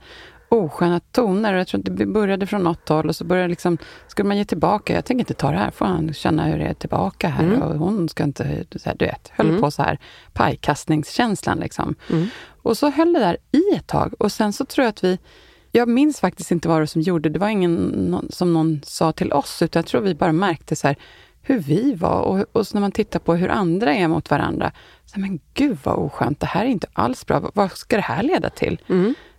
osköna 0.48 1.00
toner. 1.00 1.54
Jag 1.54 1.66
tror 1.66 1.80
att 1.80 1.96
det 1.96 2.06
började 2.06 2.46
från 2.46 2.62
något 2.62 2.88
håll 2.88 3.08
och 3.08 3.16
så 3.16 3.24
började 3.24 3.48
liksom, 3.48 3.78
skulle 4.06 4.28
man 4.28 4.36
ge 4.36 4.44
tillbaka. 4.44 4.94
Jag 4.94 5.04
tänker 5.04 5.20
inte 5.20 5.34
ta 5.34 5.50
det 5.50 5.58
här, 5.58 5.70
får 5.70 5.86
han 5.86 6.14
känna 6.14 6.46
hur 6.46 6.58
det 6.58 6.64
är 6.64 6.74
tillbaka 6.74 7.28
här. 7.28 7.44
Mm. 7.44 7.62
Och 7.62 7.78
hon 7.78 8.08
ska 8.08 8.24
inte, 8.24 8.64
så 8.76 8.88
här, 8.88 8.96
du 8.98 9.04
vet, 9.04 9.30
höll 9.32 9.48
mm. 9.48 9.60
på 9.60 9.70
så 9.70 9.82
här 9.82 9.98
pajkastningskänslan 10.32 11.58
liksom. 11.58 11.94
Mm. 12.10 12.26
Och 12.62 12.76
så 12.76 12.90
höll 12.90 13.12
det 13.12 13.20
där 13.20 13.36
i 13.52 13.76
ett 13.76 13.86
tag 13.86 14.14
och 14.18 14.32
sen 14.32 14.52
så 14.52 14.64
tror 14.64 14.84
jag 14.84 14.88
att 14.88 15.04
vi 15.04 15.18
jag 15.72 15.88
minns 15.88 16.20
faktiskt 16.20 16.50
inte 16.50 16.68
vad 16.68 16.80
det 16.80 16.86
som 16.86 17.02
gjorde 17.02 17.28
det. 17.28 17.38
var 17.38 17.48
ingen 17.48 18.28
som 18.30 18.52
någon 18.52 18.80
sa 18.84 19.12
till 19.12 19.32
oss, 19.32 19.62
utan 19.62 19.80
jag 19.80 19.86
tror 19.86 20.00
vi 20.00 20.14
bara 20.14 20.32
märkte 20.32 20.76
så 20.76 20.86
här, 20.86 20.96
hur 21.42 21.58
vi 21.58 21.94
var. 21.94 22.20
Och, 22.20 22.44
och 22.52 22.66
när 22.74 22.80
man 22.80 22.92
tittar 22.92 23.18
på 23.18 23.34
hur 23.34 23.48
andra 23.48 23.94
är 23.94 24.08
mot 24.08 24.30
varandra. 24.30 24.72
Så, 25.04 25.20
men 25.20 25.40
gud 25.54 25.78
vad 25.82 25.96
oskönt, 25.96 26.40
det 26.40 26.46
här 26.46 26.64
är 26.64 26.68
inte 26.68 26.86
alls 26.92 27.26
bra. 27.26 27.50
Vad 27.54 27.72
ska 27.72 27.96
det 27.96 28.02
här 28.02 28.22
leda 28.22 28.50
till? 28.50 28.80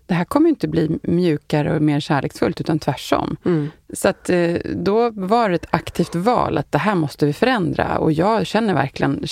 Det 0.09 0.15
här 0.15 0.25
kommer 0.25 0.49
inte 0.49 0.67
bli 0.67 0.99
mjukare 1.03 1.75
och 1.75 1.81
mer 1.81 1.99
kärleksfullt, 1.99 2.61
utan 2.61 2.79
tvärtom. 2.79 3.37
Mm. 3.45 3.71
Så 3.93 4.07
att, 4.07 4.29
eh, 4.29 4.55
då 4.75 5.09
var 5.09 5.49
det 5.49 5.55
ett 5.55 5.67
aktivt 5.69 6.15
val 6.15 6.57
att 6.57 6.71
det 6.71 6.77
här 6.77 6.95
måste 6.95 7.25
vi 7.25 7.33
förändra. 7.33 7.97
Och 7.97 8.11
jag 8.11 8.47
känner 8.47 8.73
verkligen 8.73 9.25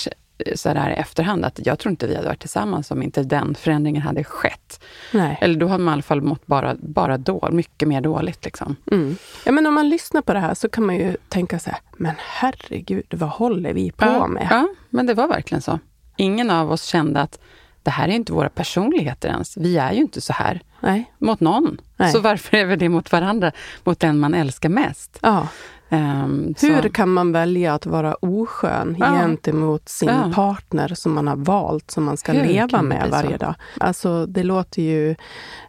så 0.56 0.70
här 0.70 0.90
i 0.90 0.94
efterhand 0.94 1.46
att 1.46 1.60
jag 1.66 1.80
tror 1.80 1.92
inte 1.92 2.08
vi 2.08 2.16
hade 2.16 2.28
varit 2.28 2.40
tillsammans 2.40 2.92
om 2.92 3.04
inte 3.04 3.24
den 3.24 3.56
förändringen 3.56 4.02
hade 4.02 4.24
skett. 4.24 4.84
Nej. 5.14 5.38
Eller 5.42 5.60
då 5.60 5.68
hade 5.68 5.84
man 5.84 5.92
i 5.92 5.94
alla 5.94 6.02
fall 6.02 6.22
mått 6.22 6.48
bara, 6.48 6.76
bara 6.80 7.18
då, 7.18 7.50
mycket 7.52 7.88
mer 7.88 8.02
dåligt. 8.02 8.46
Liksom. 8.46 8.76
Mm. 8.92 9.16
Ja, 9.46 9.52
men 9.52 9.66
om 9.68 9.74
man 9.74 9.90
lyssnar 9.90 10.22
på 10.22 10.34
det 10.34 10.40
här 10.40 10.54
så 10.54 10.70
kan 10.70 10.86
man 10.86 10.96
ju 10.96 11.18
tänka 11.30 11.60
så 11.60 11.70
här, 11.70 11.80
men 11.98 12.14
herregud, 12.18 13.06
vad 13.10 13.30
håller 13.30 13.74
vi 13.74 13.92
på 13.92 14.06
ja, 14.06 14.28
med? 14.28 14.48
Ja, 14.50 14.68
men 14.90 15.06
det 15.06 15.14
var 15.14 15.28
verkligen 15.28 15.62
så. 15.62 15.80
Ingen 16.18 16.50
av 16.50 16.72
oss 16.72 16.84
kände 16.84 17.22
att 17.22 17.40
det 17.88 17.92
här 17.92 18.08
är 18.08 18.12
inte 18.12 18.34
våra 18.34 18.50
personligheter 18.50 19.30
ens. 19.30 19.58
Vi 19.58 19.78
är 19.78 19.92
ju 19.92 20.02
inte 20.02 20.22
så 20.22 20.34
här 20.34 20.62
Nej. 20.80 21.12
mot 21.18 21.40
någon. 21.40 21.78
Nej. 21.98 22.12
Så 22.12 22.20
varför 22.20 22.58
är 22.58 22.66
vi 22.66 22.76
det 22.76 22.90
mot 22.90 23.12
varandra, 23.12 23.52
mot 23.84 24.00
den 24.00 24.20
man 24.20 24.34
älskar 24.34 24.70
mest? 24.70 25.20
Ja. 25.22 25.48
Um, 25.90 26.56
Hur 26.62 26.82
så. 26.82 26.90
kan 26.90 27.10
man 27.10 27.32
välja 27.32 27.74
att 27.74 27.86
vara 27.86 28.16
oskön 28.16 28.96
ja. 29.00 29.06
gentemot 29.06 29.90
sin 29.90 30.10
ja. 30.10 30.32
partner 30.36 30.88
som 30.96 31.14
man 31.14 31.28
har 31.28 31.36
valt, 31.36 31.92
som 31.92 32.04
man 32.04 32.18
ska 32.18 32.32
Hur 32.32 32.46
leva 32.46 32.82
med 32.82 33.10
varje 33.10 33.38
dag? 33.38 33.56
Alltså, 33.80 34.26
det 34.26 34.44
låter 34.44 34.82
ju 34.82 35.16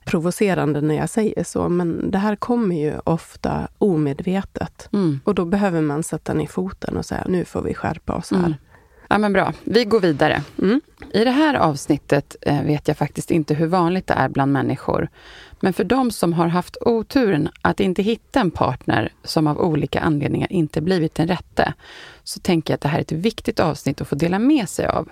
provocerande 0.04 0.81
när 0.81 0.94
jag 0.94 1.09
säger 1.09 1.44
så, 1.44 1.68
men 1.68 2.11
det 2.11 2.18
här 2.18 2.37
kommer 2.37 2.76
ju 2.76 2.98
ofta 3.04 3.68
omedvetet. 3.78 4.88
Mm. 4.92 5.20
Och 5.24 5.35
då 5.35 5.44
behöver 5.44 5.81
man 5.81 6.02
sätta 6.02 6.35
ner 6.35 6.46
foten 6.46 6.96
och 6.96 7.07
säga, 7.07 7.24
nu 7.28 7.44
får 7.44 7.62
vi 7.62 7.74
skärpa 7.74 8.14
oss 8.14 8.31
här. 8.31 8.38
Mm. 8.38 8.54
Ja, 9.09 9.18
men 9.18 9.33
bra. 9.33 9.53
Vi 9.64 9.85
går 9.85 10.01
vidare. 10.01 10.42
Mm. 10.59 10.81
I 11.12 11.25
det 11.25 11.31
här 11.31 11.55
avsnittet 11.55 12.37
eh, 12.40 12.62
vet 12.62 12.88
jag 12.88 12.99
faktiskt 12.99 13.31
inte 13.31 13.55
hur 13.55 13.66
vanligt 13.66 14.07
det 14.07 14.14
är 14.14 14.29
bland 14.29 14.53
människor. 14.53 15.09
Men 15.61 15.73
för 15.73 15.85
de 15.85 16.11
som 16.11 16.33
har 16.33 16.49
haft 16.49 16.77
oturen 16.81 17.49
att 17.62 17.81
inte 17.81 18.03
hitta 18.03 18.40
en 18.40 18.51
partner 18.51 19.12
som 19.25 19.47
av 19.47 19.61
olika 19.61 20.01
anledningar 20.01 20.53
inte 20.53 20.81
blivit 20.81 21.14
den 21.14 21.29
rätte, 21.29 21.75
så 22.25 22.40
tänker 22.40 22.73
jag 22.73 22.77
att 22.77 22.81
det 22.81 22.88
här 22.88 22.99
är 22.99 23.03
ett 23.03 23.12
viktigt 23.12 23.61
avsnitt 23.61 24.01
att 24.01 24.09
få 24.09 24.14
dela 24.14 24.38
med 24.38 24.68
sig 24.68 24.87
av. 24.87 25.09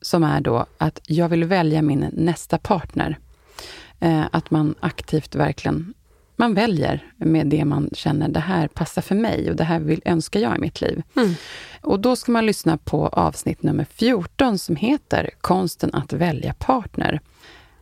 Som 0.00 0.24
är 0.24 0.40
då 0.40 0.66
att 0.78 1.00
jag 1.06 1.28
vill 1.28 1.44
välja 1.44 1.82
min 1.82 2.06
nästa 2.12 2.58
partner. 2.58 3.18
Eh, 4.00 4.24
att 4.30 4.50
man 4.50 4.74
aktivt 4.80 5.34
verkligen 5.34 5.94
man 6.38 6.54
väljer 6.54 7.12
med 7.16 7.46
det 7.46 7.64
man 7.64 7.90
känner, 7.92 8.28
det 8.28 8.40
här 8.40 8.68
passar 8.68 9.02
för 9.02 9.14
mig 9.14 9.50
och 9.50 9.56
det 9.56 9.64
här 9.64 9.80
vill, 9.80 10.02
önskar 10.04 10.40
jag 10.40 10.56
i 10.56 10.60
mitt 10.60 10.80
liv. 10.80 11.02
Mm. 11.16 11.34
Och 11.80 12.00
då 12.00 12.16
ska 12.16 12.32
man 12.32 12.46
lyssna 12.46 12.76
på 12.76 13.08
avsnitt 13.08 13.62
nummer 13.62 13.86
14 13.94 14.58
som 14.58 14.76
heter 14.76 15.30
Konsten 15.40 15.94
att 15.94 16.12
välja 16.12 16.54
partner. 16.54 17.20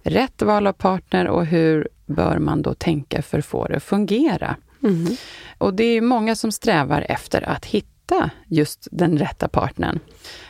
Rätt 0.02 0.42
val 0.42 0.66
av 0.66 0.72
partner 0.72 1.28
och 1.28 1.46
hur 1.46 1.88
bör 2.06 2.38
man 2.38 2.62
då 2.62 2.74
tänka 2.74 3.22
för 3.22 3.38
att 3.38 3.46
få 3.46 3.66
det 3.66 3.76
att 3.76 3.82
fungera? 3.82 4.56
Mm. 4.82 5.16
Och 5.58 5.74
det 5.74 5.84
är 5.84 6.00
många 6.00 6.36
som 6.36 6.52
strävar 6.52 7.06
efter 7.08 7.48
att 7.48 7.64
hitta 7.64 8.30
just 8.46 8.88
den 8.90 9.18
rätta 9.18 9.48
partnern. 9.48 9.98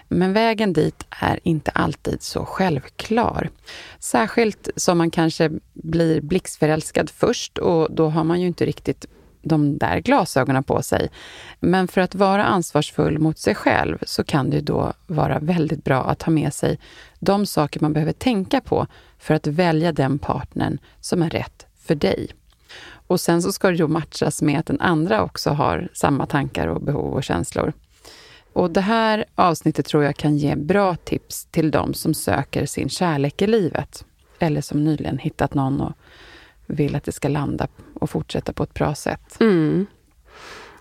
Men 0.08 0.32
vägen 0.32 0.72
dit 0.72 1.06
är 1.10 1.40
inte 1.42 1.70
alltid 1.70 2.22
så 2.22 2.44
självklar. 2.44 3.50
Särskilt 3.98 4.68
som 4.76 4.98
man 4.98 5.10
kanske 5.10 5.50
blir 5.72 6.20
blixtförälskad 6.20 7.10
först 7.10 7.58
och 7.58 7.88
då 7.94 8.08
har 8.08 8.24
man 8.24 8.40
ju 8.40 8.46
inte 8.46 8.66
riktigt 8.66 9.06
de 9.42 9.78
där 9.78 10.00
glasögonen 10.00 10.64
på 10.64 10.82
sig. 10.82 11.08
Men 11.60 11.88
för 11.88 12.00
att 12.00 12.14
vara 12.14 12.44
ansvarsfull 12.44 13.18
mot 13.18 13.38
sig 13.38 13.54
själv 13.54 13.98
så 14.02 14.24
kan 14.24 14.50
det 14.50 14.60
då 14.60 14.92
vara 15.06 15.38
väldigt 15.38 15.84
bra 15.84 16.04
att 16.04 16.22
ha 16.22 16.32
med 16.32 16.54
sig 16.54 16.78
de 17.18 17.46
saker 17.46 17.80
man 17.80 17.92
behöver 17.92 18.12
tänka 18.12 18.60
på 18.60 18.86
för 19.18 19.34
att 19.34 19.46
välja 19.46 19.92
den 19.92 20.18
partnern 20.18 20.78
som 21.00 21.22
är 21.22 21.30
rätt 21.30 21.66
för 21.78 21.94
dig. 21.94 22.28
Och 23.06 23.20
sen 23.20 23.42
så 23.42 23.52
ska 23.52 23.68
det 23.68 23.76
ju 23.76 23.88
matchas 23.88 24.42
med 24.42 24.60
att 24.60 24.66
den 24.66 24.80
andra 24.80 25.22
också 25.22 25.50
har 25.50 25.88
samma 25.92 26.26
tankar 26.26 26.66
och 26.66 26.80
behov 26.80 27.14
och 27.14 27.24
känslor. 27.24 27.72
Och 28.56 28.70
det 28.70 28.80
här 28.80 29.24
avsnittet 29.34 29.86
tror 29.86 30.04
jag 30.04 30.16
kan 30.16 30.36
ge 30.36 30.56
bra 30.56 30.96
tips 30.96 31.44
till 31.44 31.70
de 31.70 31.94
som 31.94 32.14
söker 32.14 32.66
sin 32.66 32.88
kärlek 32.88 33.42
i 33.42 33.46
livet. 33.46 34.04
Eller 34.38 34.60
som 34.60 34.84
nyligen 34.84 35.18
hittat 35.18 35.54
någon 35.54 35.80
och 35.80 35.92
vill 36.66 36.96
att 36.96 37.04
det 37.04 37.12
ska 37.12 37.28
landa 37.28 37.66
och 37.94 38.10
fortsätta 38.10 38.52
på 38.52 38.62
ett 38.62 38.74
bra 38.74 38.94
sätt. 38.94 39.36
Mm. 39.40 39.86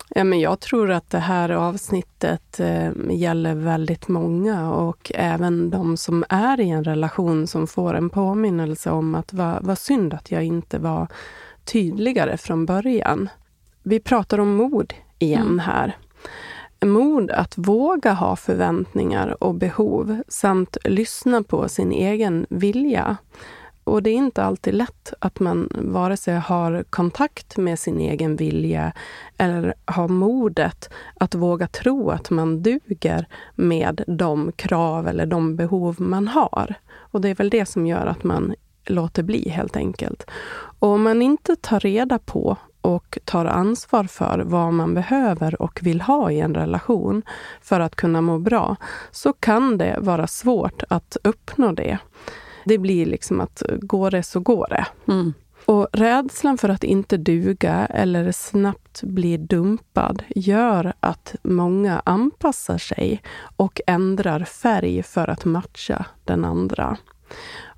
Ja, 0.10 0.24
men 0.24 0.40
jag 0.40 0.60
tror 0.60 0.92
att 0.92 1.10
det 1.10 1.20
här 1.20 1.50
avsnittet 1.50 2.60
eh, 2.60 2.92
gäller 3.10 3.56
väldigt 3.56 4.08
många 4.08 4.72
och 4.72 5.12
även 5.16 5.70
de 5.70 5.98
som 5.98 6.26
är 6.30 6.60
i 6.60 6.70
en 6.70 6.84
relation 6.84 7.48
som 7.48 7.68
får 7.68 7.94
en 7.94 8.10
påminnelse 8.10 8.92
om 8.92 9.16
att 9.16 9.34
vad, 9.34 9.64
vad 9.64 9.78
synd 9.78 10.14
att 10.14 10.32
jag 10.32 10.44
inte 10.44 10.80
var 10.80 11.08
tydligare 11.66 12.38
från 12.38 12.66
början. 12.66 13.30
Vi 13.84 14.00
pratar 14.00 14.40
om 14.40 14.56
mod 14.56 14.94
igen 15.20 15.42
mm. 15.42 15.60
här. 15.60 15.96
Mod 16.86 17.32
att 17.32 17.58
våga 17.58 18.14
ha 18.14 18.36
förväntningar 18.36 19.44
och 19.44 19.56
behov 19.56 20.22
samt 20.28 20.78
lyssna 20.84 21.44
på 21.44 21.70
sin 21.70 21.92
egen 21.92 22.46
vilja. 22.50 23.18
Och 23.84 24.04
det 24.04 24.10
är 24.10 24.16
inte 24.16 24.44
alltid 24.44 24.74
lätt 24.74 25.14
att 25.20 25.40
man 25.40 25.70
vare 25.74 26.18
sig 26.18 26.36
har 26.36 26.84
kontakt 26.90 27.58
med 27.58 27.80
sin 27.80 28.00
egen 28.00 28.36
vilja 28.36 28.92
eller 29.38 29.74
har 29.86 30.08
modet 30.08 30.90
att 31.20 31.36
våga 31.36 31.68
tro 31.68 32.10
att 32.10 32.30
man 32.30 32.62
duger 32.62 33.28
med 33.56 34.04
de 34.08 34.52
krav 34.52 35.08
eller 35.08 35.26
de 35.26 35.56
behov 35.56 35.96
man 36.02 36.28
har. 36.28 36.76
Och 36.96 37.22
det 37.22 37.30
är 37.30 37.36
väl 37.36 37.50
det 37.50 37.66
som 37.66 37.88
gör 37.88 38.06
att 38.06 38.24
man 38.24 38.56
låter 38.86 39.24
bli 39.24 39.50
helt 39.50 39.76
enkelt. 39.76 40.26
Och 40.80 40.90
om 40.90 41.04
man 41.04 41.22
inte 41.22 41.56
tar 41.56 41.80
reda 41.80 42.20
på 42.20 42.58
och 42.86 43.18
tar 43.26 43.46
ansvar 43.46 44.04
för 44.04 44.40
vad 44.40 44.74
man 44.74 44.94
behöver 44.94 45.62
och 45.62 45.80
vill 45.84 46.02
ha 46.02 46.32
i 46.32 46.40
en 46.40 46.56
relation 46.56 47.24
för 47.62 47.80
att 47.80 47.96
kunna 47.96 48.22
må 48.22 48.40
bra, 48.40 48.76
så 49.12 49.34
kan 49.34 49.78
det 49.78 49.98
vara 50.00 50.28
svårt 50.28 50.84
att 50.90 51.18
uppnå 51.24 51.72
det. 51.72 51.98
Det 52.66 52.78
blir 52.78 53.06
liksom 53.06 53.42
att 53.42 53.64
går 53.80 54.12
det 54.12 54.24
så 54.24 54.40
går 54.40 54.68
det. 54.70 55.12
Mm. 55.12 55.34
Och 55.66 55.88
rädslan 55.92 56.58
för 56.58 56.70
att 56.70 56.84
inte 56.84 57.18
duga 57.18 57.86
eller 57.86 58.32
snabbt 58.32 59.04
bli 59.04 59.38
dumpad 59.38 60.24
gör 60.36 60.94
att 61.00 61.36
många 61.44 62.02
anpassar 62.06 62.78
sig 62.78 63.22
och 63.56 63.82
ändrar 63.88 64.44
färg 64.44 65.04
för 65.04 65.28
att 65.28 65.46
matcha 65.46 66.06
den 66.24 66.46
andra. 66.46 66.98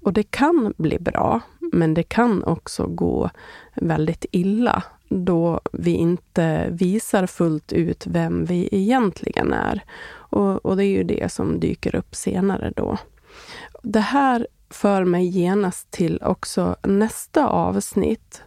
Och 0.01 0.13
det 0.13 0.23
kan 0.23 0.73
bli 0.77 0.99
bra, 0.99 1.39
men 1.59 1.93
det 1.93 2.03
kan 2.03 2.43
också 2.43 2.87
gå 2.87 3.29
väldigt 3.75 4.25
illa 4.31 4.83
då 5.09 5.61
vi 5.71 5.91
inte 5.91 6.67
visar 6.71 7.27
fullt 7.27 7.73
ut 7.73 8.07
vem 8.07 8.45
vi 8.45 8.69
egentligen 8.71 9.53
är. 9.53 9.83
Och, 10.09 10.65
och 10.65 10.77
det 10.77 10.85
är 10.85 10.97
ju 10.97 11.03
det 11.03 11.31
som 11.31 11.59
dyker 11.59 11.95
upp 11.95 12.15
senare 12.15 12.73
då. 12.75 12.97
Det 13.83 13.99
här 13.99 14.47
för 14.69 15.03
mig 15.03 15.25
genast 15.27 15.91
till 15.91 16.21
också 16.23 16.75
nästa 16.83 17.47
avsnitt 17.47 18.41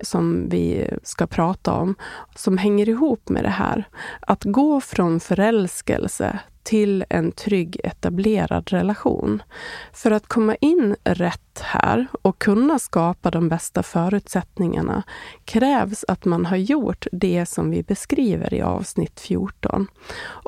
som 0.00 0.48
vi 0.48 0.90
ska 1.02 1.26
prata 1.26 1.72
om, 1.72 1.94
som 2.34 2.58
hänger 2.58 2.88
ihop 2.88 3.28
med 3.28 3.44
det 3.44 3.50
här. 3.50 3.88
Att 4.20 4.44
gå 4.44 4.80
från 4.80 5.20
förälskelse 5.20 6.40
till 6.66 7.04
en 7.08 7.32
trygg 7.32 7.80
etablerad 7.84 8.68
relation. 8.72 9.42
För 9.92 10.10
att 10.10 10.26
komma 10.26 10.56
in 10.60 10.96
rätt 11.04 11.60
här 11.60 12.06
och 12.22 12.38
kunna 12.38 12.78
skapa 12.78 13.30
de 13.30 13.48
bästa 13.48 13.82
förutsättningarna 13.82 15.02
krävs 15.44 16.04
att 16.08 16.24
man 16.24 16.46
har 16.46 16.56
gjort 16.56 17.06
det 17.12 17.46
som 17.46 17.70
vi 17.70 17.82
beskriver 17.82 18.54
i 18.54 18.62
avsnitt 18.62 19.20
14. 19.20 19.86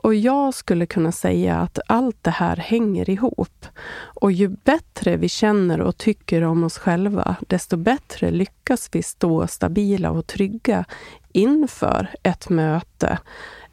Och 0.03 0.15
jag 0.15 0.55
skulle 0.55 0.87
kunna 0.87 1.13
säga 1.13 1.57
att 1.57 1.79
allt 1.87 2.25
det 2.25 2.31
här 2.31 2.57
hänger 2.57 3.11
ihop. 3.11 3.67
Och 3.99 4.33
ju 4.33 4.49
bättre 4.49 5.17
vi 5.17 5.29
känner 5.29 5.81
och 5.81 5.97
tycker 5.97 6.43
om 6.43 6.65
oss 6.65 6.79
själva, 6.79 7.37
desto 7.49 7.77
bättre 7.77 8.31
lyckas 8.31 8.89
vi 8.93 9.03
stå 9.03 9.47
stabila 9.47 10.11
och 10.11 10.27
trygga 10.27 10.85
inför 11.33 12.11
ett 12.23 12.49
möte 12.49 13.19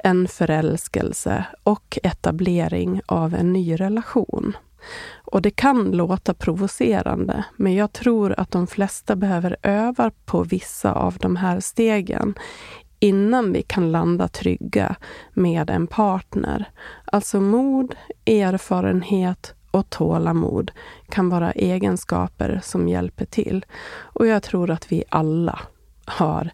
en 0.05 0.27
förälskelse 0.27 1.45
och 1.63 1.99
etablering 2.03 3.01
av 3.05 3.33
en 3.33 3.53
ny 3.53 3.75
relation. 3.75 4.57
Och 5.23 5.41
det 5.41 5.51
kan 5.51 5.91
låta 5.91 6.33
provocerande, 6.33 7.45
men 7.55 7.73
jag 7.73 7.93
tror 7.93 8.39
att 8.39 8.51
de 8.51 8.67
flesta 8.67 9.15
behöver 9.15 9.57
öva 9.63 10.11
på 10.25 10.43
vissa 10.43 10.93
av 10.93 11.17
de 11.17 11.35
här 11.35 11.59
stegen 11.59 12.33
innan 12.99 13.53
vi 13.53 13.61
kan 13.61 13.91
landa 13.91 14.27
trygga 14.27 14.95
med 15.33 15.69
en 15.69 15.87
partner. 15.87 16.69
Alltså 17.05 17.41
mod, 17.41 17.95
erfarenhet 18.25 19.53
och 19.71 19.89
tålamod 19.89 20.71
kan 21.09 21.29
vara 21.29 21.51
egenskaper 21.51 22.59
som 22.63 22.87
hjälper 22.87 23.25
till. 23.25 23.65
Och 24.01 24.27
jag 24.27 24.43
tror 24.43 24.71
att 24.71 24.91
vi 24.91 25.03
alla 25.09 25.59
har 26.05 26.51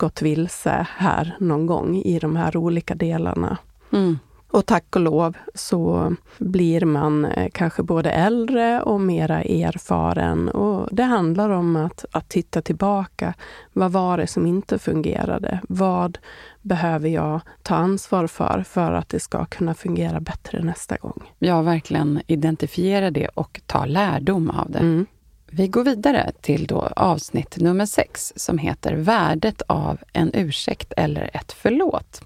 gått 0.00 0.22
vilse 0.22 0.86
här 0.96 1.36
någon 1.40 1.66
gång 1.66 1.96
i 1.96 2.18
de 2.18 2.36
här 2.36 2.56
olika 2.56 2.94
delarna. 2.94 3.58
Mm. 3.92 4.18
Och 4.50 4.66
tack 4.66 4.96
och 4.96 5.02
lov 5.02 5.36
så 5.54 6.14
blir 6.38 6.84
man 6.84 7.24
eh, 7.24 7.50
kanske 7.52 7.82
både 7.82 8.10
äldre 8.10 8.82
och 8.82 9.00
mera 9.00 9.42
erfaren. 9.42 10.48
Och 10.48 10.88
det 10.92 11.02
handlar 11.02 11.50
om 11.50 11.76
att, 11.76 12.04
att 12.12 12.28
titta 12.28 12.62
tillbaka. 12.62 13.34
Vad 13.72 13.92
var 13.92 14.16
det 14.16 14.26
som 14.26 14.46
inte 14.46 14.78
fungerade? 14.78 15.60
Vad 15.68 16.18
behöver 16.62 17.08
jag 17.08 17.40
ta 17.62 17.74
ansvar 17.74 18.26
för, 18.26 18.64
för 18.68 18.92
att 18.92 19.08
det 19.08 19.20
ska 19.20 19.44
kunna 19.44 19.74
fungera 19.74 20.20
bättre 20.20 20.62
nästa 20.62 20.96
gång? 20.96 21.32
Ja, 21.38 21.62
verkligen 21.62 22.20
identifiera 22.26 23.10
det 23.10 23.28
och 23.28 23.60
ta 23.66 23.84
lärdom 23.84 24.50
av 24.50 24.70
det. 24.70 24.78
Mm. 24.78 25.06
Vi 25.52 25.68
går 25.68 25.84
vidare 25.84 26.32
till 26.40 26.66
då 26.66 26.80
avsnitt 26.96 27.56
nummer 27.56 27.86
sex 27.86 28.32
som 28.36 28.58
heter 28.58 28.94
Värdet 28.94 29.62
av 29.66 29.98
en 30.12 30.30
ursäkt 30.34 30.92
eller 30.96 31.30
ett 31.36 31.52
förlåt. 31.52 32.22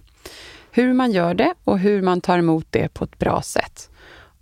Hur 0.70 0.92
man 0.92 1.12
gör 1.12 1.34
det 1.34 1.54
och 1.64 1.78
hur 1.78 2.02
man 2.02 2.20
tar 2.20 2.38
emot 2.38 2.66
det 2.70 2.88
på 2.88 3.04
ett 3.04 3.18
bra 3.18 3.42
sätt. 3.42 3.90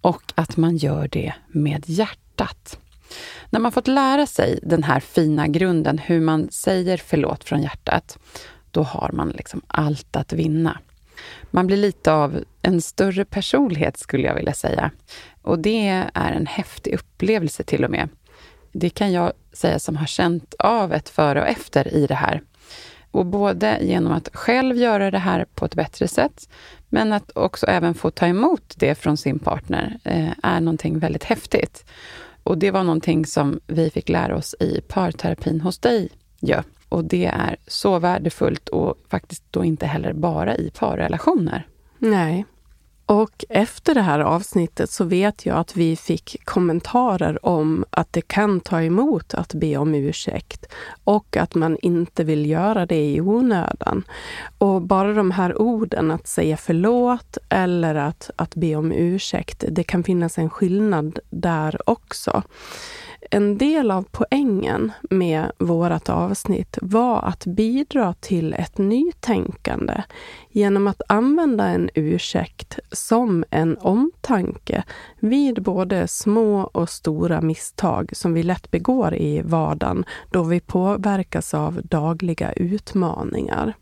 Och 0.00 0.22
att 0.34 0.56
man 0.56 0.76
gör 0.76 1.08
det 1.08 1.34
med 1.48 1.84
hjärtat. 1.86 2.78
När 3.50 3.60
man 3.60 3.72
fått 3.72 3.88
lära 3.88 4.26
sig 4.26 4.58
den 4.62 4.82
här 4.82 5.00
fina 5.00 5.48
grunden, 5.48 5.98
hur 5.98 6.20
man 6.20 6.48
säger 6.50 6.96
förlåt 6.96 7.44
från 7.44 7.62
hjärtat, 7.62 8.18
då 8.70 8.82
har 8.82 9.10
man 9.12 9.28
liksom 9.28 9.62
allt 9.66 10.16
att 10.16 10.32
vinna. 10.32 10.78
Man 11.50 11.66
blir 11.66 11.76
lite 11.76 12.12
av 12.12 12.44
en 12.62 12.82
större 12.82 13.24
personlighet 13.24 13.96
skulle 13.96 14.26
jag 14.26 14.34
vilja 14.34 14.54
säga. 14.54 14.90
Och 15.42 15.58
det 15.58 15.88
är 16.14 16.32
en 16.32 16.46
häftig 16.46 16.94
upplevelse 16.94 17.62
till 17.62 17.84
och 17.84 17.90
med. 17.90 18.08
Det 18.72 18.90
kan 18.90 19.12
jag 19.12 19.32
säga 19.52 19.78
som 19.78 19.96
har 19.96 20.06
känt 20.06 20.54
av 20.58 20.92
ett 20.92 21.08
före 21.08 21.40
och 21.40 21.48
efter 21.48 21.94
i 21.94 22.06
det 22.06 22.14
här. 22.14 22.42
Och 23.10 23.26
både 23.26 23.78
genom 23.80 24.12
att 24.12 24.28
själv 24.32 24.76
göra 24.76 25.10
det 25.10 25.18
här 25.18 25.46
på 25.54 25.64
ett 25.64 25.74
bättre 25.74 26.08
sätt, 26.08 26.48
men 26.88 27.12
att 27.12 27.30
också 27.34 27.66
även 27.66 27.94
få 27.94 28.10
ta 28.10 28.26
emot 28.26 28.74
det 28.76 28.94
från 28.94 29.16
sin 29.16 29.38
partner, 29.38 29.98
eh, 30.04 30.30
är 30.42 30.60
någonting 30.60 30.98
väldigt 30.98 31.24
häftigt. 31.24 31.84
Och 32.42 32.58
det 32.58 32.70
var 32.70 32.82
någonting 32.82 33.26
som 33.26 33.60
vi 33.66 33.90
fick 33.90 34.08
lära 34.08 34.36
oss 34.36 34.54
i 34.60 34.80
parterapin 34.80 35.60
hos 35.60 35.78
dig, 35.78 36.08
ja. 36.40 36.62
Och 36.88 37.04
det 37.04 37.26
är 37.26 37.56
så 37.66 37.98
värdefullt 37.98 38.68
och 38.68 38.94
faktiskt 39.08 39.44
då 39.50 39.64
inte 39.64 39.86
heller 39.86 40.12
bara 40.12 40.56
i 40.56 40.70
parrelationer. 40.70 41.66
Nej, 41.98 42.44
och 43.12 43.44
efter 43.48 43.94
det 43.94 44.00
här 44.00 44.20
avsnittet 44.20 44.90
så 44.90 45.04
vet 45.04 45.46
jag 45.46 45.56
att 45.56 45.76
vi 45.76 45.96
fick 45.96 46.36
kommentarer 46.44 47.46
om 47.46 47.84
att 47.90 48.12
det 48.12 48.20
kan 48.20 48.60
ta 48.60 48.82
emot 48.82 49.34
att 49.34 49.54
be 49.54 49.76
om 49.76 49.94
ursäkt 49.94 50.66
och 51.04 51.36
att 51.36 51.54
man 51.54 51.76
inte 51.82 52.24
vill 52.24 52.50
göra 52.50 52.86
det 52.86 53.10
i 53.10 53.20
onödan. 53.20 54.04
Och 54.58 54.82
bara 54.82 55.12
de 55.12 55.30
här 55.30 55.62
orden, 55.62 56.10
att 56.10 56.26
säga 56.26 56.56
förlåt 56.56 57.38
eller 57.48 57.94
att, 57.94 58.30
att 58.36 58.54
be 58.54 58.76
om 58.76 58.92
ursäkt, 58.92 59.64
det 59.68 59.84
kan 59.84 60.04
finnas 60.04 60.38
en 60.38 60.50
skillnad 60.50 61.18
där 61.30 61.90
också 61.90 62.42
en 63.34 63.58
del 63.58 63.90
av 63.90 64.06
poängen 64.10 64.92
med 65.10 65.52
vårt 65.58 66.08
avsnitt 66.08 66.78
var 66.82 67.22
att 67.22 67.46
bidra 67.46 68.14
till 68.20 68.52
ett 68.52 68.78
nytänkande 68.78 70.02
genom 70.50 70.86
att 70.86 71.02
använda 71.08 71.66
en 71.66 71.90
ursäkt 71.94 72.78
som 72.90 73.44
en 73.50 73.78
omtanke 73.78 74.84
vid 75.18 75.62
både 75.62 76.08
små 76.08 76.60
och 76.60 76.88
stora 76.88 77.40
misstag 77.40 78.10
som 78.16 78.34
vi 78.34 78.42
lätt 78.42 78.70
begår 78.70 79.14
i 79.14 79.42
vardagen 79.42 80.04
då 80.30 80.42
vi 80.42 80.60
påverkas 80.60 81.54
av 81.54 81.80
dagliga 81.84 82.52
utmaningar. 82.52 83.74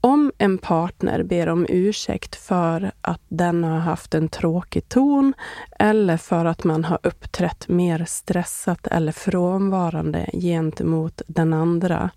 Om 0.00 0.32
en 0.38 0.58
partner 0.58 1.22
ber 1.22 1.48
om 1.48 1.66
ursäkt 1.68 2.36
för 2.36 2.92
att 3.00 3.20
den 3.28 3.64
har 3.64 3.78
haft 3.78 4.14
en 4.14 4.28
tråkig 4.28 4.88
ton 4.88 5.34
eller 5.78 6.16
för 6.16 6.44
att 6.44 6.64
man 6.64 6.84
har 6.84 6.98
uppträtt 7.02 7.68
mer 7.68 8.04
stressat 8.08 8.86
eller 8.86 9.12
frånvarande 9.12 10.30
gentemot 10.32 11.22
den 11.26 11.52
andra. 11.52 12.10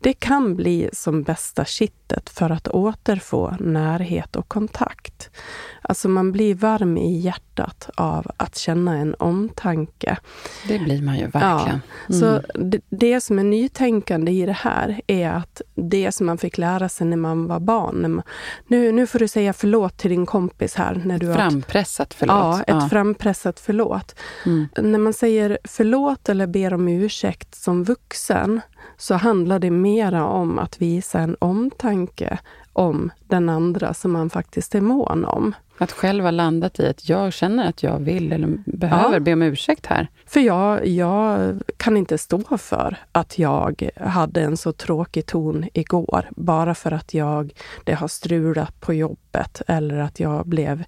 Det 0.00 0.12
kan 0.12 0.56
bli 0.56 0.90
som 0.92 1.22
bästa 1.22 1.64
kittet 1.64 2.30
för 2.30 2.50
att 2.50 2.68
återfå 2.68 3.54
närhet 3.60 4.36
och 4.36 4.48
kontakt. 4.48 5.30
Alltså 5.82 6.08
man 6.08 6.32
blir 6.32 6.54
varm 6.54 6.98
i 6.98 7.18
hjärtat 7.18 7.90
av 7.94 8.26
att 8.36 8.56
känna 8.56 8.96
en 8.96 9.14
omtanke. 9.14 10.18
Det 10.68 10.78
blir 10.78 11.02
man 11.02 11.16
ju 11.18 11.26
verkligen. 11.26 11.80
Ja, 12.08 12.14
mm. 12.14 12.20
Så 12.20 12.58
det, 12.58 12.80
det, 12.90 13.20
som 13.20 13.38
är 13.38 13.44
nytänkande 13.44 14.32
i 14.32 14.46
det 14.46 14.52
här 14.52 15.00
är 15.06 15.30
att 15.30 15.62
det 15.74 16.12
som 16.12 16.26
man 16.26 16.38
fick 16.38 16.58
lära 16.58 16.88
sig 16.88 17.06
när 17.06 17.16
man 17.20 17.46
var 17.46 17.60
barn. 17.60 18.22
Nu, 18.66 18.92
nu 18.92 19.06
får 19.06 19.18
du 19.18 19.28
säga 19.28 19.52
förlåt 19.52 19.96
till 19.96 20.10
din 20.10 20.26
kompis 20.26 20.74
här. 20.74 21.02
När 21.04 21.18
du 21.18 21.34
frampressat 21.34 22.14
förlåt. 22.14 22.36
Ja, 22.36 22.60
ett 22.60 22.66
ja. 22.68 22.88
frampressat 22.88 23.60
förlåt. 23.60 24.14
Mm. 24.46 24.68
När 24.76 24.98
man 24.98 25.12
säger 25.12 25.58
förlåt 25.64 26.28
eller 26.28 26.46
ber 26.46 26.74
om 26.74 26.88
ursäkt 26.88 27.54
som 27.54 27.84
vuxen 27.84 28.60
så 28.96 29.14
handlar 29.14 29.58
det 29.58 29.70
mera 29.70 30.26
om 30.26 30.58
att 30.58 30.82
visa 30.82 31.18
en 31.18 31.36
omtanke 31.38 32.38
om 32.72 33.10
den 33.26 33.48
andra 33.48 33.94
som 33.94 34.12
man 34.12 34.30
faktiskt 34.30 34.74
är 34.74 34.80
mån 34.80 35.24
om. 35.24 35.54
Att 35.78 35.92
själv 35.92 36.24
ha 36.24 36.30
landat 36.30 36.80
i 36.80 36.86
att 36.86 37.08
jag 37.08 37.32
känner 37.32 37.68
att 37.68 37.82
jag 37.82 37.98
vill 37.98 38.32
eller 38.32 38.58
behöver 38.66 39.14
ja. 39.14 39.20
be 39.20 39.32
om 39.32 39.42
ursäkt 39.42 39.86
här. 39.86 40.08
För 40.26 40.40
jag, 40.40 40.86
jag 40.86 41.54
kan 41.76 41.96
inte 41.96 42.18
stå 42.18 42.58
för 42.58 42.96
att 43.12 43.38
jag 43.38 43.90
hade 43.96 44.40
en 44.40 44.56
så 44.56 44.72
tråkig 44.72 45.26
ton 45.26 45.64
igår 45.74 46.28
bara 46.30 46.74
för 46.74 46.92
att 46.92 47.14
jag, 47.14 47.52
det 47.84 47.94
har 47.94 48.08
strulat 48.08 48.80
på 48.80 48.94
jobbet 48.94 49.62
eller 49.66 49.98
att 49.98 50.20
jag 50.20 50.46
blev 50.46 50.84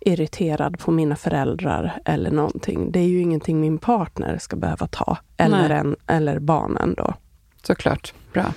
irriterad 0.00 0.78
på 0.78 0.90
mina 0.90 1.16
föräldrar 1.16 2.00
eller 2.04 2.30
någonting. 2.30 2.92
Det 2.92 2.98
är 2.98 3.08
ju 3.08 3.20
ingenting 3.20 3.60
min 3.60 3.78
partner 3.78 4.38
ska 4.38 4.56
behöva 4.56 4.86
ta, 4.86 5.18
eller, 5.36 5.70
en, 5.70 5.96
eller 6.06 6.38
barnen 6.38 6.94
då. 6.96 7.14
Såklart. 7.66 8.14
Bra. 8.32 8.52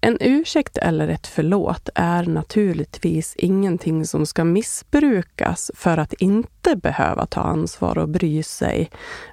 En 0.00 0.18
ursäkt 0.20 0.78
eller 0.78 1.08
ett 1.08 1.26
förlåt 1.26 1.88
är 1.94 2.22
naturligtvis 2.26 3.34
ingenting 3.36 4.06
som 4.06 4.26
ska 4.26 4.44
missbrukas 4.44 5.70
för 5.74 5.98
att 5.98 6.12
inte 6.12 6.76
behöva 6.76 7.26
ta 7.26 7.40
ansvar 7.40 7.98
och 7.98 8.08
bry 8.08 8.42
sig 8.42 8.90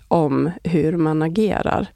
om 0.07 0.51
hur 0.63 0.97
man 0.97 1.21
agerar. 1.21 1.87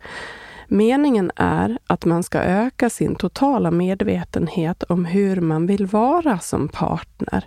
Meningen 0.68 1.32
är 1.36 1.78
att 1.88 2.06
man 2.06 2.24
ska 2.24 2.40
öka 2.40 2.90
sin 2.90 3.16
totala 3.16 3.72
medvetenhet 3.72 4.84
om 4.84 5.06
hur 5.06 5.42
man 5.42 5.68
vill 5.68 5.86
vara 5.86 6.40
som 6.40 6.68
partner 6.70 7.46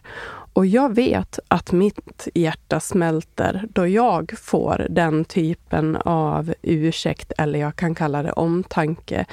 och 0.52 0.66
jag 0.66 0.94
vet 0.94 1.38
att 1.48 1.72
mitt 1.72 2.28
hjärta 2.34 2.80
smälter 2.80 3.64
då 3.72 3.86
jag 3.86 4.32
får 4.38 4.86
den 4.90 5.24
typen 5.24 5.96
av 5.96 6.54
ursäkt, 6.62 7.32
eller 7.38 7.58
jag 7.58 7.76
kan 7.76 7.94
kalla 7.94 8.22
det 8.22 8.32
omtanke, 8.32 9.26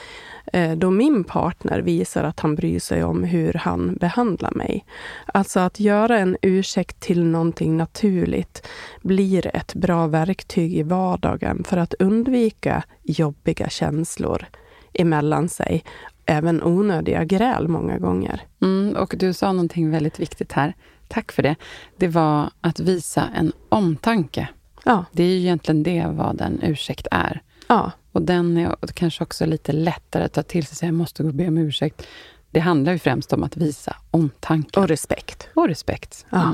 eh, 0.53 0.71
då 0.71 0.91
min 0.91 1.23
partner 1.23 1.79
visar 1.79 2.23
att 2.23 2.39
han 2.39 2.55
bryr 2.55 2.79
sig 2.79 3.03
om 3.03 3.23
hur 3.23 3.53
han 3.53 3.95
behandlar 3.95 4.51
mig. 4.51 4.85
Alltså 5.25 5.59
att 5.59 5.79
göra 5.79 6.19
en 6.19 6.37
ursäkt 6.41 6.99
till 6.99 7.23
någonting 7.23 7.77
naturligt 7.77 8.67
blir 9.01 9.55
ett 9.55 9.73
bra 9.73 10.07
verktyg 10.07 10.73
i 10.75 10.83
vardagen 10.83 11.63
för 11.63 11.77
att 11.77 11.93
undvika 11.93 12.83
jobbiga 13.03 13.69
känslor 13.69 14.45
emellan 14.93 15.49
sig. 15.49 15.83
Även 16.25 16.63
onödiga 16.63 17.23
gräl 17.23 17.67
många 17.67 17.97
gånger. 17.97 18.41
Mm, 18.61 18.95
och 18.95 19.15
du 19.17 19.33
sa 19.33 19.51
någonting 19.51 19.91
väldigt 19.91 20.19
viktigt 20.19 20.51
här 20.51 20.73
Tack 21.09 21.31
för 21.31 21.43
det. 21.43 21.55
Det 21.97 22.07
var 22.07 22.49
att 22.61 22.79
visa 22.79 23.29
en 23.35 23.51
omtanke. 23.69 24.47
Ja. 24.85 25.05
Det 25.11 25.23
är 25.23 25.27
ju 25.27 25.39
egentligen 25.39 25.83
det 25.83 26.05
vad 26.09 26.41
en 26.41 26.59
ursäkt 26.63 27.07
är. 27.11 27.41
Ja. 27.67 27.91
Och 28.11 28.21
den 28.21 28.57
är 28.57 28.75
kanske 28.93 29.23
också 29.23 29.45
lite 29.45 29.71
lättare 29.71 30.23
att 30.23 30.33
ta 30.33 30.43
till 30.43 30.65
sig. 30.65 30.87
Jag 30.87 30.95
måste 30.95 31.23
gå 31.23 31.29
och 31.29 31.35
be 31.35 31.47
om 31.47 31.57
ursäkt. 31.57 32.07
Det 32.51 32.59
handlar 32.59 32.91
ju 32.91 32.99
främst 32.99 33.33
om 33.33 33.43
att 33.43 33.57
visa 33.57 33.95
omtanke. 34.11 34.79
Och 34.79 34.87
respekt. 34.87 35.47
Och 35.53 35.67
respekt. 35.67 36.25
Ja. 36.29 36.41
Mm. 36.41 36.53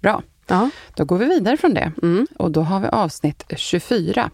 Bra. 0.00 0.22
Ja. 0.46 0.70
Då 0.94 1.04
går 1.04 1.18
vi 1.18 1.26
vidare 1.26 1.56
från 1.56 1.74
det. 1.74 1.92
Mm. 2.02 2.26
Och 2.36 2.50
då 2.50 2.62
har 2.62 2.80
vi 2.80 2.88
avsnitt 2.88 3.44
24. 3.56 4.30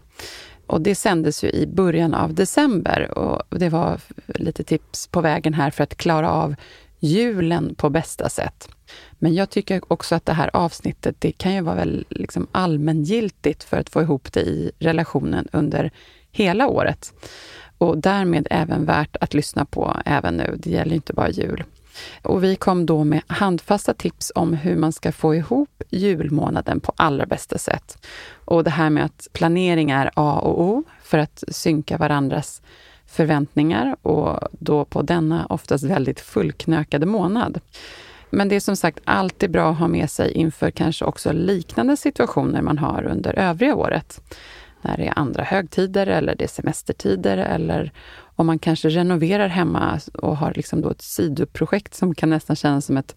Och 0.67 0.81
det 0.81 0.95
sändes 0.95 1.43
ju 1.43 1.49
i 1.49 1.67
början 1.67 2.13
av 2.13 2.33
december. 2.33 3.17
Och 3.17 3.59
det 3.59 3.69
var 3.69 3.99
lite 4.27 4.63
tips 4.63 5.07
på 5.07 5.21
vägen 5.21 5.53
här 5.53 5.71
för 5.71 5.83
att 5.83 5.95
klara 5.95 6.31
av 6.31 6.55
julen 6.99 7.75
på 7.75 7.89
bästa 7.89 8.29
sätt. 8.29 8.69
Men 9.19 9.33
jag 9.33 9.49
tycker 9.49 9.81
också 9.87 10.15
att 10.15 10.25
det 10.25 10.33
här 10.33 10.49
avsnittet, 10.53 11.15
det 11.19 11.31
kan 11.31 11.53
ju 11.53 11.61
vara 11.61 11.75
väl 11.75 12.05
liksom 12.09 12.47
allmängiltigt 12.51 13.63
för 13.63 13.77
att 13.77 13.89
få 13.89 14.01
ihop 14.01 14.33
det 14.33 14.41
i 14.41 14.71
relationen 14.79 15.47
under 15.51 15.91
hela 16.31 16.67
året. 16.67 17.13
Och 17.77 17.97
därmed 17.97 18.47
även 18.49 18.85
värt 18.85 19.15
att 19.21 19.33
lyssna 19.33 19.65
på 19.65 19.97
även 20.05 20.37
nu. 20.37 20.55
Det 20.57 20.69
gäller 20.69 20.95
inte 20.95 21.13
bara 21.13 21.29
jul. 21.29 21.63
Och 22.21 22.43
vi 22.43 22.55
kom 22.55 22.85
då 22.85 23.03
med 23.03 23.21
handfasta 23.27 23.93
tips 23.93 24.31
om 24.35 24.53
hur 24.53 24.75
man 24.75 24.91
ska 24.91 25.11
få 25.11 25.35
ihop 25.35 25.83
julmånaden 25.89 26.79
på 26.79 26.93
allra 26.95 27.25
bästa 27.25 27.57
sätt. 27.57 28.05
Och 28.31 28.63
det 28.63 28.69
här 28.69 28.89
med 28.89 29.05
att 29.05 29.27
planering 29.33 29.91
är 29.91 30.11
A 30.13 30.39
och 30.39 30.61
O 30.61 30.83
för 31.03 31.17
att 31.17 31.43
synka 31.47 31.97
varandras 31.97 32.61
förväntningar 33.05 33.95
och 34.01 34.39
då 34.51 34.85
på 34.85 35.01
denna 35.01 35.45
oftast 35.45 35.83
väldigt 35.83 36.19
fullknökade 36.19 37.05
månad. 37.05 37.59
Men 38.35 38.49
det 38.49 38.55
är 38.55 38.59
som 38.59 38.75
sagt 38.75 38.99
alltid 39.03 39.51
bra 39.51 39.71
att 39.71 39.77
ha 39.77 39.87
med 39.87 40.09
sig 40.09 40.31
inför 40.31 40.71
kanske 40.71 41.05
också 41.05 41.31
liknande 41.31 41.97
situationer 41.97 42.61
man 42.61 42.77
har 42.77 43.03
under 43.03 43.39
övriga 43.39 43.75
året. 43.75 44.21
När 44.81 44.97
det 44.97 45.07
är 45.07 45.19
andra 45.19 45.43
högtider 45.43 46.07
eller 46.07 46.35
det 46.35 46.43
är 46.43 46.47
semestertider 46.47 47.37
eller 47.37 47.91
om 48.35 48.45
man 48.45 48.59
kanske 48.59 48.89
renoverar 48.89 49.47
hemma 49.47 49.99
och 50.13 50.37
har 50.37 50.53
liksom 50.53 50.81
då 50.81 50.89
ett 50.89 51.01
sidoprojekt 51.01 51.93
som 51.93 52.15
kan 52.15 52.29
nästan 52.29 52.55
kännas 52.55 52.85
som 52.85 52.97
ett 52.97 53.15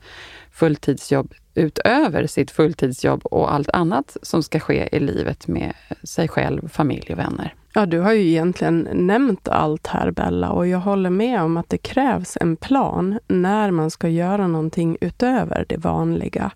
fulltidsjobb 0.52 1.34
utöver 1.54 2.26
sitt 2.26 2.50
fulltidsjobb 2.50 3.26
och 3.26 3.54
allt 3.54 3.70
annat 3.70 4.16
som 4.22 4.42
ska 4.42 4.60
ske 4.60 4.88
i 4.96 5.00
livet 5.00 5.46
med 5.46 5.72
sig 6.02 6.28
själv, 6.28 6.68
familj 6.68 7.12
och 7.12 7.18
vänner. 7.18 7.54
Ja, 7.74 7.86
du 7.86 8.00
har 8.00 8.12
ju 8.12 8.28
egentligen 8.28 8.88
nämnt 8.92 9.48
allt 9.48 9.86
här 9.86 10.10
Bella 10.10 10.50
och 10.50 10.66
jag 10.66 10.78
håller 10.78 11.10
med 11.10 11.42
om 11.42 11.56
att 11.56 11.68
det 11.68 11.78
krävs 11.78 12.38
en 12.40 12.56
plan 12.56 13.18
när 13.28 13.70
man 13.70 13.90
ska 13.90 14.08
göra 14.08 14.46
någonting 14.46 14.96
utöver 15.00 15.64
det 15.68 15.76
vanliga. 15.76 16.50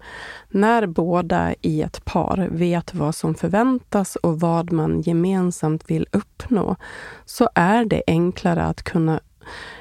När 0.49 0.87
båda 0.87 1.55
i 1.61 1.83
ett 1.83 2.05
par 2.05 2.49
vet 2.51 2.95
vad 2.95 3.15
som 3.15 3.35
förväntas 3.35 4.17
och 4.17 4.41
vad 4.41 4.73
man 4.73 5.01
gemensamt 5.01 5.91
vill 5.91 6.07
uppnå 6.13 6.77
så 7.25 7.49
är 7.55 7.85
det 7.85 8.03
enklare 8.07 8.63
att 8.65 8.83
kunna 8.83 9.21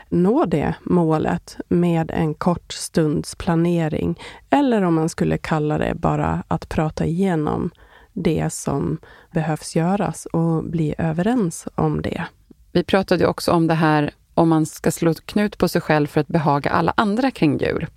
nå 0.09 0.45
det 0.45 0.73
målet 0.83 1.57
med 1.67 2.11
en 2.11 2.33
kort 2.33 2.73
stunds 2.73 3.35
planering. 3.35 4.19
Eller 4.49 4.81
om 4.81 4.93
man 4.93 5.09
skulle 5.09 5.37
kalla 5.37 5.77
det 5.77 5.95
bara 5.95 6.43
att 6.47 6.69
prata 6.69 7.05
igenom 7.05 7.71
det 8.13 8.53
som 8.53 8.97
behövs 9.31 9.75
göras 9.75 10.25
och 10.25 10.63
bli 10.63 10.95
överens 10.97 11.67
om 11.75 12.01
det. 12.01 12.25
Vi 12.71 12.83
pratade 12.83 13.27
också 13.27 13.51
om 13.51 13.67
det 13.67 13.73
här 13.73 14.11
om 14.33 14.49
man 14.49 14.65
ska 14.65 14.91
slå 14.91 15.13
knut 15.13 15.57
på 15.57 15.67
sig 15.67 15.81
själv 15.81 16.07
för 16.07 16.21
att 16.21 16.27
behaga 16.27 16.69
alla 16.69 16.93
andra 16.97 17.31
kring 17.31 17.59
jul. 17.59 17.87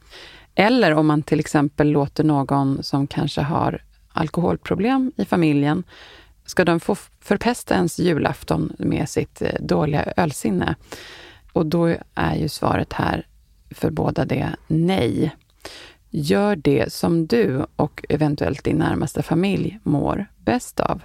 Eller 0.54 0.94
om 0.94 1.06
man 1.06 1.22
till 1.22 1.40
exempel 1.40 1.88
låter 1.88 2.24
någon 2.24 2.82
som 2.82 3.06
kanske 3.06 3.42
har 3.42 3.82
alkoholproblem 4.12 5.12
i 5.16 5.24
familjen, 5.24 5.84
ska 6.44 6.64
de 6.64 6.80
få 6.80 6.96
förpesta 7.20 7.74
ens 7.74 7.98
julafton 7.98 8.72
med 8.78 9.08
sitt 9.08 9.42
eh, 9.42 9.48
dåliga 9.60 10.12
ölsinne? 10.16 10.74
Och 11.52 11.66
då 11.66 11.96
är 12.14 12.34
ju 12.34 12.48
svaret 12.48 12.92
här 12.92 13.26
för 13.70 13.90
båda 13.90 14.24
det 14.24 14.56
nej. 14.66 15.36
Gör 16.16 16.56
det 16.56 16.92
som 16.92 17.26
du 17.26 17.66
och 17.76 18.04
eventuellt 18.08 18.64
din 18.64 18.76
närmaste 18.76 19.22
familj 19.22 19.78
mår 19.82 20.26
bäst 20.44 20.80
av. 20.80 21.02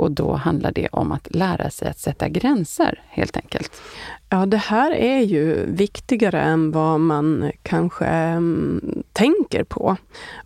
Och 0.00 0.10
då 0.10 0.32
handlar 0.32 0.72
det 0.72 0.88
om 0.92 1.12
att 1.12 1.34
lära 1.34 1.70
sig 1.70 1.88
att 1.88 1.98
sätta 1.98 2.28
gränser, 2.28 3.02
helt 3.08 3.36
enkelt. 3.36 3.82
Ja, 4.28 4.46
det 4.46 4.56
här 4.56 4.90
är 4.90 5.20
ju 5.20 5.66
viktigare 5.66 6.40
än 6.40 6.70
vad 6.70 7.00
man 7.00 7.52
kanske 7.62 8.34
um, 8.36 9.02
tänker 9.12 9.64
på. 9.64 9.96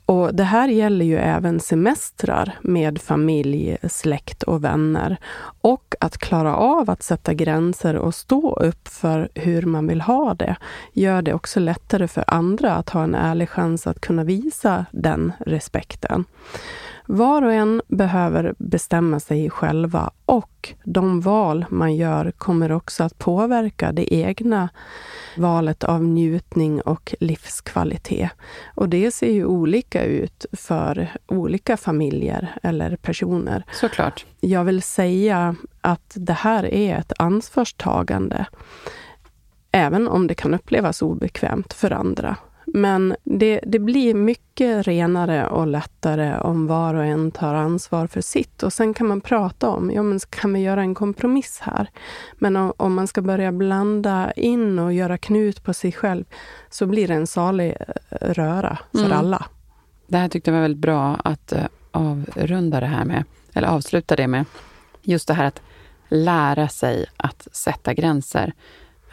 Och 0.06 0.34
det 0.34 0.44
här 0.44 0.68
gäller 0.68 1.04
ju 1.04 1.16
även 1.16 1.60
semestrar 1.60 2.58
med 2.62 3.00
familj, 3.00 3.76
släkt 3.90 4.42
och 4.42 4.64
vänner. 4.64 5.16
Och 5.60 5.94
att 6.00 6.18
klara 6.18 6.56
av 6.56 6.90
att 6.90 7.02
sätta 7.02 7.34
gränser 7.34 7.96
och 7.96 8.14
stå 8.14 8.56
upp 8.56 8.88
för 8.88 9.28
hur 9.34 9.62
man 9.62 9.86
vill 9.86 10.00
ha 10.00 10.34
det 10.34 10.56
gör 10.92 11.22
det 11.22 11.34
också 11.34 11.60
lättare 11.60 12.08
för 12.08 12.24
andra 12.26 12.74
att 12.74 12.90
ha 12.90 13.02
en 13.02 13.14
ärlig 13.14 13.48
chans 13.48 13.86
att 13.86 14.00
kunna 14.00 14.24
visa 14.24 14.86
den 14.92 15.32
respekten. 15.38 16.24
Var 17.06 17.42
och 17.42 17.52
en 17.52 17.82
behöver 17.88 18.54
bestämma 18.58 19.20
sig 19.20 19.50
själva 19.50 20.10
och 20.26 20.74
de 20.84 21.20
val 21.20 21.64
man 21.68 21.96
gör 21.96 22.30
kommer 22.30 22.72
också 22.72 23.04
att 23.04 23.18
påverka 23.18 23.92
det 23.92 24.14
egna 24.14 24.68
valet 25.36 25.84
av 25.84 26.04
njutning 26.04 26.80
och 26.80 27.14
livskvalitet. 27.20 28.30
Och 28.74 28.88
det 28.88 29.10
ser 29.10 29.32
ju 29.32 29.44
olika 29.44 30.04
ut 30.04 30.46
för 30.52 31.08
olika 31.26 31.76
familjer 31.76 32.58
eller 32.62 32.96
personer. 32.96 33.64
Såklart. 33.72 34.26
Jag 34.40 34.64
vill 34.64 34.82
säga 34.82 35.56
att 35.80 36.12
det 36.14 36.32
här 36.32 36.64
är 36.74 36.98
ett 36.98 37.12
ansvarstagande. 37.18 38.46
Även 39.72 40.08
om 40.08 40.26
det 40.26 40.34
kan 40.34 40.54
upplevas 40.54 41.02
obekvämt 41.02 41.72
för 41.72 41.90
andra. 41.90 42.36
Men 42.66 43.16
det, 43.24 43.60
det 43.66 43.78
blir 43.78 44.14
mycket 44.14 44.86
renare 44.86 45.48
och 45.48 45.66
lättare 45.66 46.38
om 46.38 46.66
var 46.66 46.94
och 46.94 47.04
en 47.04 47.30
tar 47.30 47.54
ansvar 47.54 48.06
för 48.06 48.20
sitt. 48.20 48.62
Och 48.62 48.72
sen 48.72 48.94
kan 48.94 49.06
man 49.06 49.20
prata 49.20 49.68
om, 49.68 49.90
ja 49.90 50.02
men 50.02 50.20
kan 50.30 50.52
vi 50.52 50.60
göra 50.60 50.80
en 50.80 50.94
kompromiss 50.94 51.58
här? 51.62 51.90
Men 52.34 52.56
om, 52.56 52.72
om 52.76 52.94
man 52.94 53.06
ska 53.06 53.22
börja 53.22 53.52
blanda 53.52 54.32
in 54.32 54.78
och 54.78 54.92
göra 54.92 55.18
knut 55.18 55.64
på 55.64 55.74
sig 55.74 55.92
själv, 55.92 56.24
så 56.70 56.86
blir 56.86 57.08
det 57.08 57.14
en 57.14 57.26
salig 57.26 57.76
eh, 57.80 58.16
röra 58.20 58.78
för 58.92 58.98
mm. 58.98 59.12
alla. 59.12 59.46
Det 60.06 60.18
här 60.18 60.28
tyckte 60.28 60.50
jag 60.50 60.54
var 60.54 60.62
väldigt 60.62 60.82
bra 60.82 61.16
att 61.24 61.52
uh, 61.52 61.64
avrunda 61.90 62.80
det 62.80 62.86
här 62.86 63.04
med, 63.04 63.24
eller 63.52 63.68
avsluta 63.68 64.16
det 64.16 64.26
med. 64.26 64.44
Just 65.02 65.28
det 65.28 65.34
här 65.34 65.44
att 65.44 65.60
lära 66.08 66.68
sig 66.68 67.06
att 67.16 67.48
sätta 67.52 67.94
gränser 67.94 68.52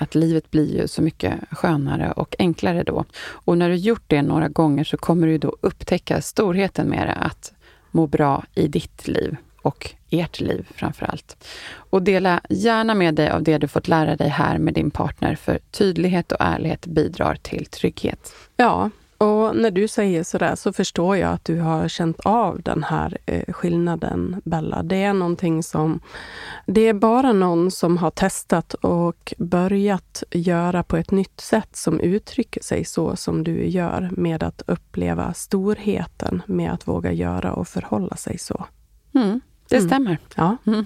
att 0.02 0.16
livet 0.16 0.52
blir 0.52 0.82
ju 0.82 0.88
så 0.88 1.02
mycket 1.02 1.34
skönare 1.52 2.12
och 2.12 2.36
enklare 2.40 2.84
då. 2.84 3.06
Och 3.22 3.58
när 3.58 3.70
du 3.70 3.76
gjort 3.76 4.04
det 4.08 4.22
några 4.22 4.48
gånger 4.48 4.84
så 4.84 4.98
kommer 4.98 5.28
du 5.28 5.38
då 5.38 5.56
upptäcka 5.62 6.22
storheten 6.22 6.88
med 6.88 7.08
det, 7.08 7.14
att 7.14 7.54
må 7.92 8.08
bra 8.08 8.44
i 8.56 8.68
ditt 8.68 9.08
liv 9.08 9.36
och 9.62 9.92
ert 10.10 10.40
liv 10.40 10.68
framför 10.76 11.06
allt. 11.06 11.48
Och 11.74 12.02
dela 12.02 12.42
gärna 12.50 12.96
med 12.96 13.16
dig 13.16 13.30
av 13.30 13.44
det 13.44 13.58
du 13.58 13.68
fått 13.68 13.88
lära 13.88 14.16
dig 14.16 14.30
här 14.30 14.58
med 14.58 14.74
din 14.74 14.92
partner, 14.92 15.36
för 15.36 15.60
tydlighet 15.72 16.32
och 16.32 16.38
ärlighet 16.40 16.86
bidrar 16.86 17.36
till 17.36 17.66
trygghet. 17.66 18.34
Ja, 18.58 18.90
och 19.22 19.56
när 19.56 19.72
du 19.72 19.88
säger 19.88 20.24
sådär 20.24 20.56
så 20.56 20.74
förstår 20.74 21.18
jag 21.18 21.34
att 21.34 21.46
du 21.46 21.60
har 21.60 21.88
känt 21.88 22.20
av 22.20 22.62
den 22.62 22.84
här 22.84 23.18
eh, 23.26 23.54
skillnaden, 23.54 24.42
Bella. 24.46 24.84
Det 24.84 25.04
är 25.04 25.14
någonting 25.14 25.64
som... 25.64 26.00
Det 26.66 26.82
är 26.82 26.94
bara 26.94 27.34
någon 27.34 27.72
som 27.72 27.98
har 27.98 28.12
testat 28.12 28.74
och 28.74 29.34
börjat 29.38 30.24
göra 30.32 30.84
på 30.84 30.98
ett 30.98 31.12
nytt 31.12 31.40
sätt 31.40 31.76
som 31.76 32.00
uttrycker 32.00 32.64
sig 32.64 32.86
så 32.86 33.16
som 33.16 33.44
du 33.44 33.66
gör 33.66 34.10
med 34.12 34.44
att 34.44 34.62
uppleva 34.68 35.34
storheten 35.34 36.42
med 36.46 36.74
att 36.74 36.88
våga 36.88 37.12
göra 37.12 37.54
och 37.54 37.68
förhålla 37.68 38.16
sig 38.16 38.38
så. 38.38 38.66
Mm, 39.14 39.42
det 39.70 39.78
mm. 39.78 39.90
stämmer. 39.90 40.18
Ja. 40.36 40.58
Mm. 40.66 40.86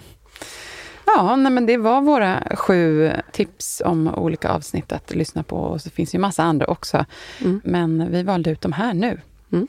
Ja, 1.05 1.35
nej, 1.35 1.51
men 1.51 1.65
det 1.65 1.77
var 1.77 2.01
våra 2.01 2.43
sju 2.55 3.11
tips 3.31 3.81
om 3.85 4.07
olika 4.07 4.49
avsnitt 4.49 4.91
att 4.91 5.15
lyssna 5.15 5.43
på. 5.43 5.57
Och 5.57 5.81
så 5.81 5.89
finns 5.89 6.15
ju 6.15 6.19
massa 6.19 6.43
andra 6.43 6.65
också. 6.65 7.05
Mm. 7.41 7.61
Men 7.63 8.11
vi 8.11 8.23
valde 8.23 8.49
ut 8.49 8.61
de 8.61 8.71
här 8.71 8.93
nu. 8.93 9.21
Mm. 9.51 9.67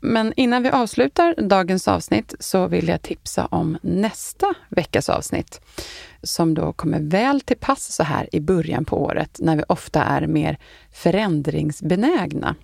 Men 0.00 0.32
innan 0.36 0.62
vi 0.62 0.70
avslutar 0.70 1.34
dagens 1.38 1.88
avsnitt 1.88 2.34
så 2.40 2.66
vill 2.66 2.88
jag 2.88 3.02
tipsa 3.02 3.46
om 3.46 3.78
nästa 3.82 4.54
veckas 4.68 5.08
avsnitt 5.08 5.60
som 6.22 6.54
då 6.54 6.72
kommer 6.72 7.00
väl 7.00 7.40
till 7.40 7.56
pass 7.56 7.92
så 7.92 8.02
här 8.02 8.28
i 8.32 8.40
början 8.40 8.84
på 8.84 9.02
året 9.02 9.38
när 9.40 9.56
vi 9.56 9.62
ofta 9.68 10.02
är 10.02 10.26
mer 10.26 10.58
förändringsbenägna. 10.92 12.54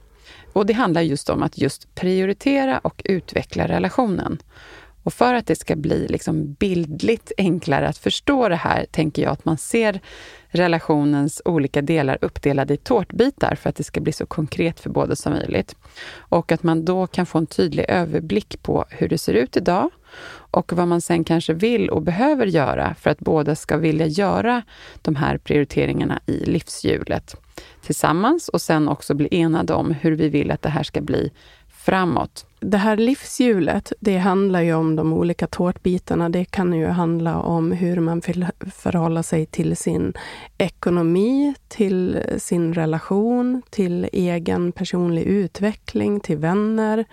Och 0.53 0.67
det 0.67 0.73
handlar 0.73 1.01
just 1.01 1.31
om 1.31 1.43
att 1.43 1.59
just 1.59 1.95
prioritera 1.95 2.79
och 2.79 3.03
utveckla 3.05 3.69
relationen. 3.69 4.39
Och 5.05 5.13
för 5.13 5.35
att 5.35 5.47
det 5.47 5.57
ska 5.57 5.77
bli 5.77 6.09
liksom 6.09 6.53
bildligt 6.53 7.33
enklare 7.39 7.89
att 7.89 7.99
förstå 7.99 8.49
det 8.49 8.57
här, 8.57 8.87
tänker 8.91 9.23
jag 9.23 9.33
att 9.33 9.45
man 9.45 9.59
ser 9.59 10.01
relationens 10.49 11.43
olika 11.45 11.83
delar 11.83 12.19
uppdelade 12.21 12.75
i 12.75 12.77
tårtbitar 12.77 13.55
för 13.55 13.71
att 13.71 13.77
det 13.77 13.85
ska 13.85 14.01
bli 14.01 14.13
så 14.13 14.27
konkret 14.27 14.81
för 14.81 14.91
båda 14.91 15.17
som 15.17 15.33
möjligt. 15.33 15.77
Och 16.17 16.53
att 16.53 16.63
man 16.63 16.85
då 16.85 17.07
kan 17.07 17.27
få 17.27 17.39
en 17.39 17.47
tydlig 17.47 17.85
överblick 17.89 18.63
på 18.63 18.85
hur 18.91 19.09
det 19.09 19.19
ser 19.19 19.35
ut 19.35 19.57
idag 19.57 19.91
och 20.33 20.73
vad 20.73 20.89
man 20.89 21.01
sen 21.01 21.25
kanske 21.25 21.55
vill 21.55 21.91
och 21.91 22.03
behöver 22.03 22.47
göra 22.47 22.95
för 22.95 23.11
att 23.11 23.19
båda 23.19 23.55
ska 23.55 23.77
vilja 23.77 24.07
göra 24.07 24.63
de 25.03 25.17
här 25.17 25.39
prioriteringarna 25.39 26.21
i 26.27 26.45
livshjulet 26.45 27.37
tillsammans 27.83 28.49
och 28.49 28.63
sen 28.63 28.89
också 28.89 29.15
bli 29.15 29.29
enade 29.31 29.75
om 29.75 29.91
hur 29.91 30.13
vi 30.13 30.29
vill 30.29 30.51
att 30.51 30.63
det 30.63 30.69
här 30.69 30.83
ska 30.83 31.01
bli 31.01 31.33
framåt. 31.85 32.47
Det 32.61 32.79
här 32.79 32.97
livshjulet, 32.97 33.93
det 34.01 34.19
handlar 34.19 34.61
ju 34.61 34.75
om 34.75 34.97
de 34.97 35.13
olika 35.13 35.47
tårtbitarna. 35.47 36.29
Det 36.29 36.45
kan 36.45 36.73
ju 36.73 36.87
handla 36.87 37.39
om 37.39 37.73
hur 37.73 38.01
man 38.01 38.21
vill 38.21 38.47
förhålla 38.75 39.23
sig 39.23 39.47
till 39.47 39.77
sin 39.77 40.13
ekonomi, 40.59 41.55
till 41.69 42.23
sin 42.39 42.75
relation, 42.75 43.63
till 43.71 44.09
egen 44.13 44.73
personlig 44.73 45.23
utveckling, 45.23 46.21
till 46.21 46.37
vänner, 46.37 47.05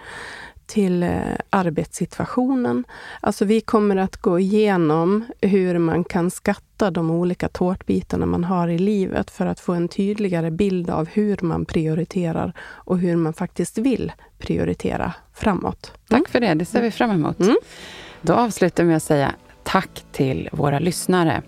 till 0.72 1.03
eh, 1.03 1.19
arbetssituationen. 1.49 2.84
Alltså 3.22 3.45
vi 3.45 3.61
kommer 3.61 3.95
att 3.95 4.17
gå 4.17 4.39
igenom 4.39 5.26
hur 5.41 5.78
man 5.78 6.03
kan 6.03 6.32
skatta 6.32 6.91
de 6.91 7.11
olika 7.11 7.49
tårtbitarna 7.49 8.26
man 8.26 8.43
har 8.43 8.67
i 8.67 8.78
livet 8.78 9.32
för 9.32 9.45
att 9.45 9.59
få 9.59 9.74
en 9.74 9.88
tydligare 9.88 10.51
bild 10.51 10.89
av 10.89 11.07
hur 11.07 11.38
man 11.41 11.65
prioriterar 11.65 12.53
och 12.61 12.99
hur 12.99 13.15
man 13.15 13.34
faktiskt 13.34 13.78
vill 13.78 14.11
prioritera 14.38 15.13
framåt. 15.34 15.91
Mm. 16.09 16.24
Tack 16.24 16.32
för 16.32 16.39
det, 16.39 16.53
det 16.53 16.65
ser 16.65 16.82
vi 16.82 16.91
fram 16.91 17.11
emot. 17.11 17.39
Mm. 17.39 17.57
Då 18.22 18.34
avslutar 18.34 18.84
vi 18.84 18.88
med 18.88 18.97
att 18.97 19.03
säga 19.03 19.32
tack 19.63 20.03
till 20.11 20.49
våra 20.51 20.80
lyssnare. 20.80 21.41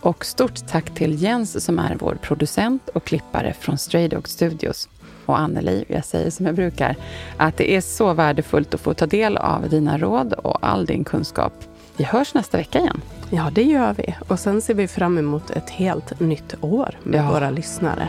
Och 0.00 0.24
stort 0.24 0.68
tack 0.68 0.94
till 0.94 1.22
Jens 1.22 1.64
som 1.64 1.78
är 1.78 1.96
vår 2.00 2.18
producent 2.22 2.88
och 2.88 3.04
klippare 3.04 3.54
från 3.60 3.78
Stray 3.78 4.08
Dog 4.08 4.28
Studios 4.28 4.88
och 5.26 5.38
Anneli, 5.38 5.84
jag 5.88 6.04
säger 6.04 6.30
som 6.30 6.46
jag 6.46 6.54
brukar, 6.54 6.96
att 7.36 7.56
det 7.56 7.76
är 7.76 7.80
så 7.80 8.12
värdefullt 8.12 8.74
att 8.74 8.80
få 8.80 8.94
ta 8.94 9.06
del 9.06 9.36
av 9.36 9.68
dina 9.68 9.98
råd 9.98 10.32
och 10.32 10.58
all 10.60 10.86
din 10.86 11.04
kunskap. 11.04 11.52
Vi 11.96 12.04
hörs 12.04 12.34
nästa 12.34 12.58
vecka 12.58 12.78
igen. 12.78 13.00
Ja, 13.30 13.50
det 13.52 13.62
gör 13.62 13.92
vi. 13.92 14.14
Och 14.28 14.38
sen 14.38 14.60
ser 14.62 14.74
vi 14.74 14.88
fram 14.88 15.18
emot 15.18 15.50
ett 15.50 15.70
helt 15.70 16.20
nytt 16.20 16.54
år 16.60 16.98
med 17.02 17.20
ja. 17.20 17.30
våra 17.32 17.50
lyssnare. 17.50 18.08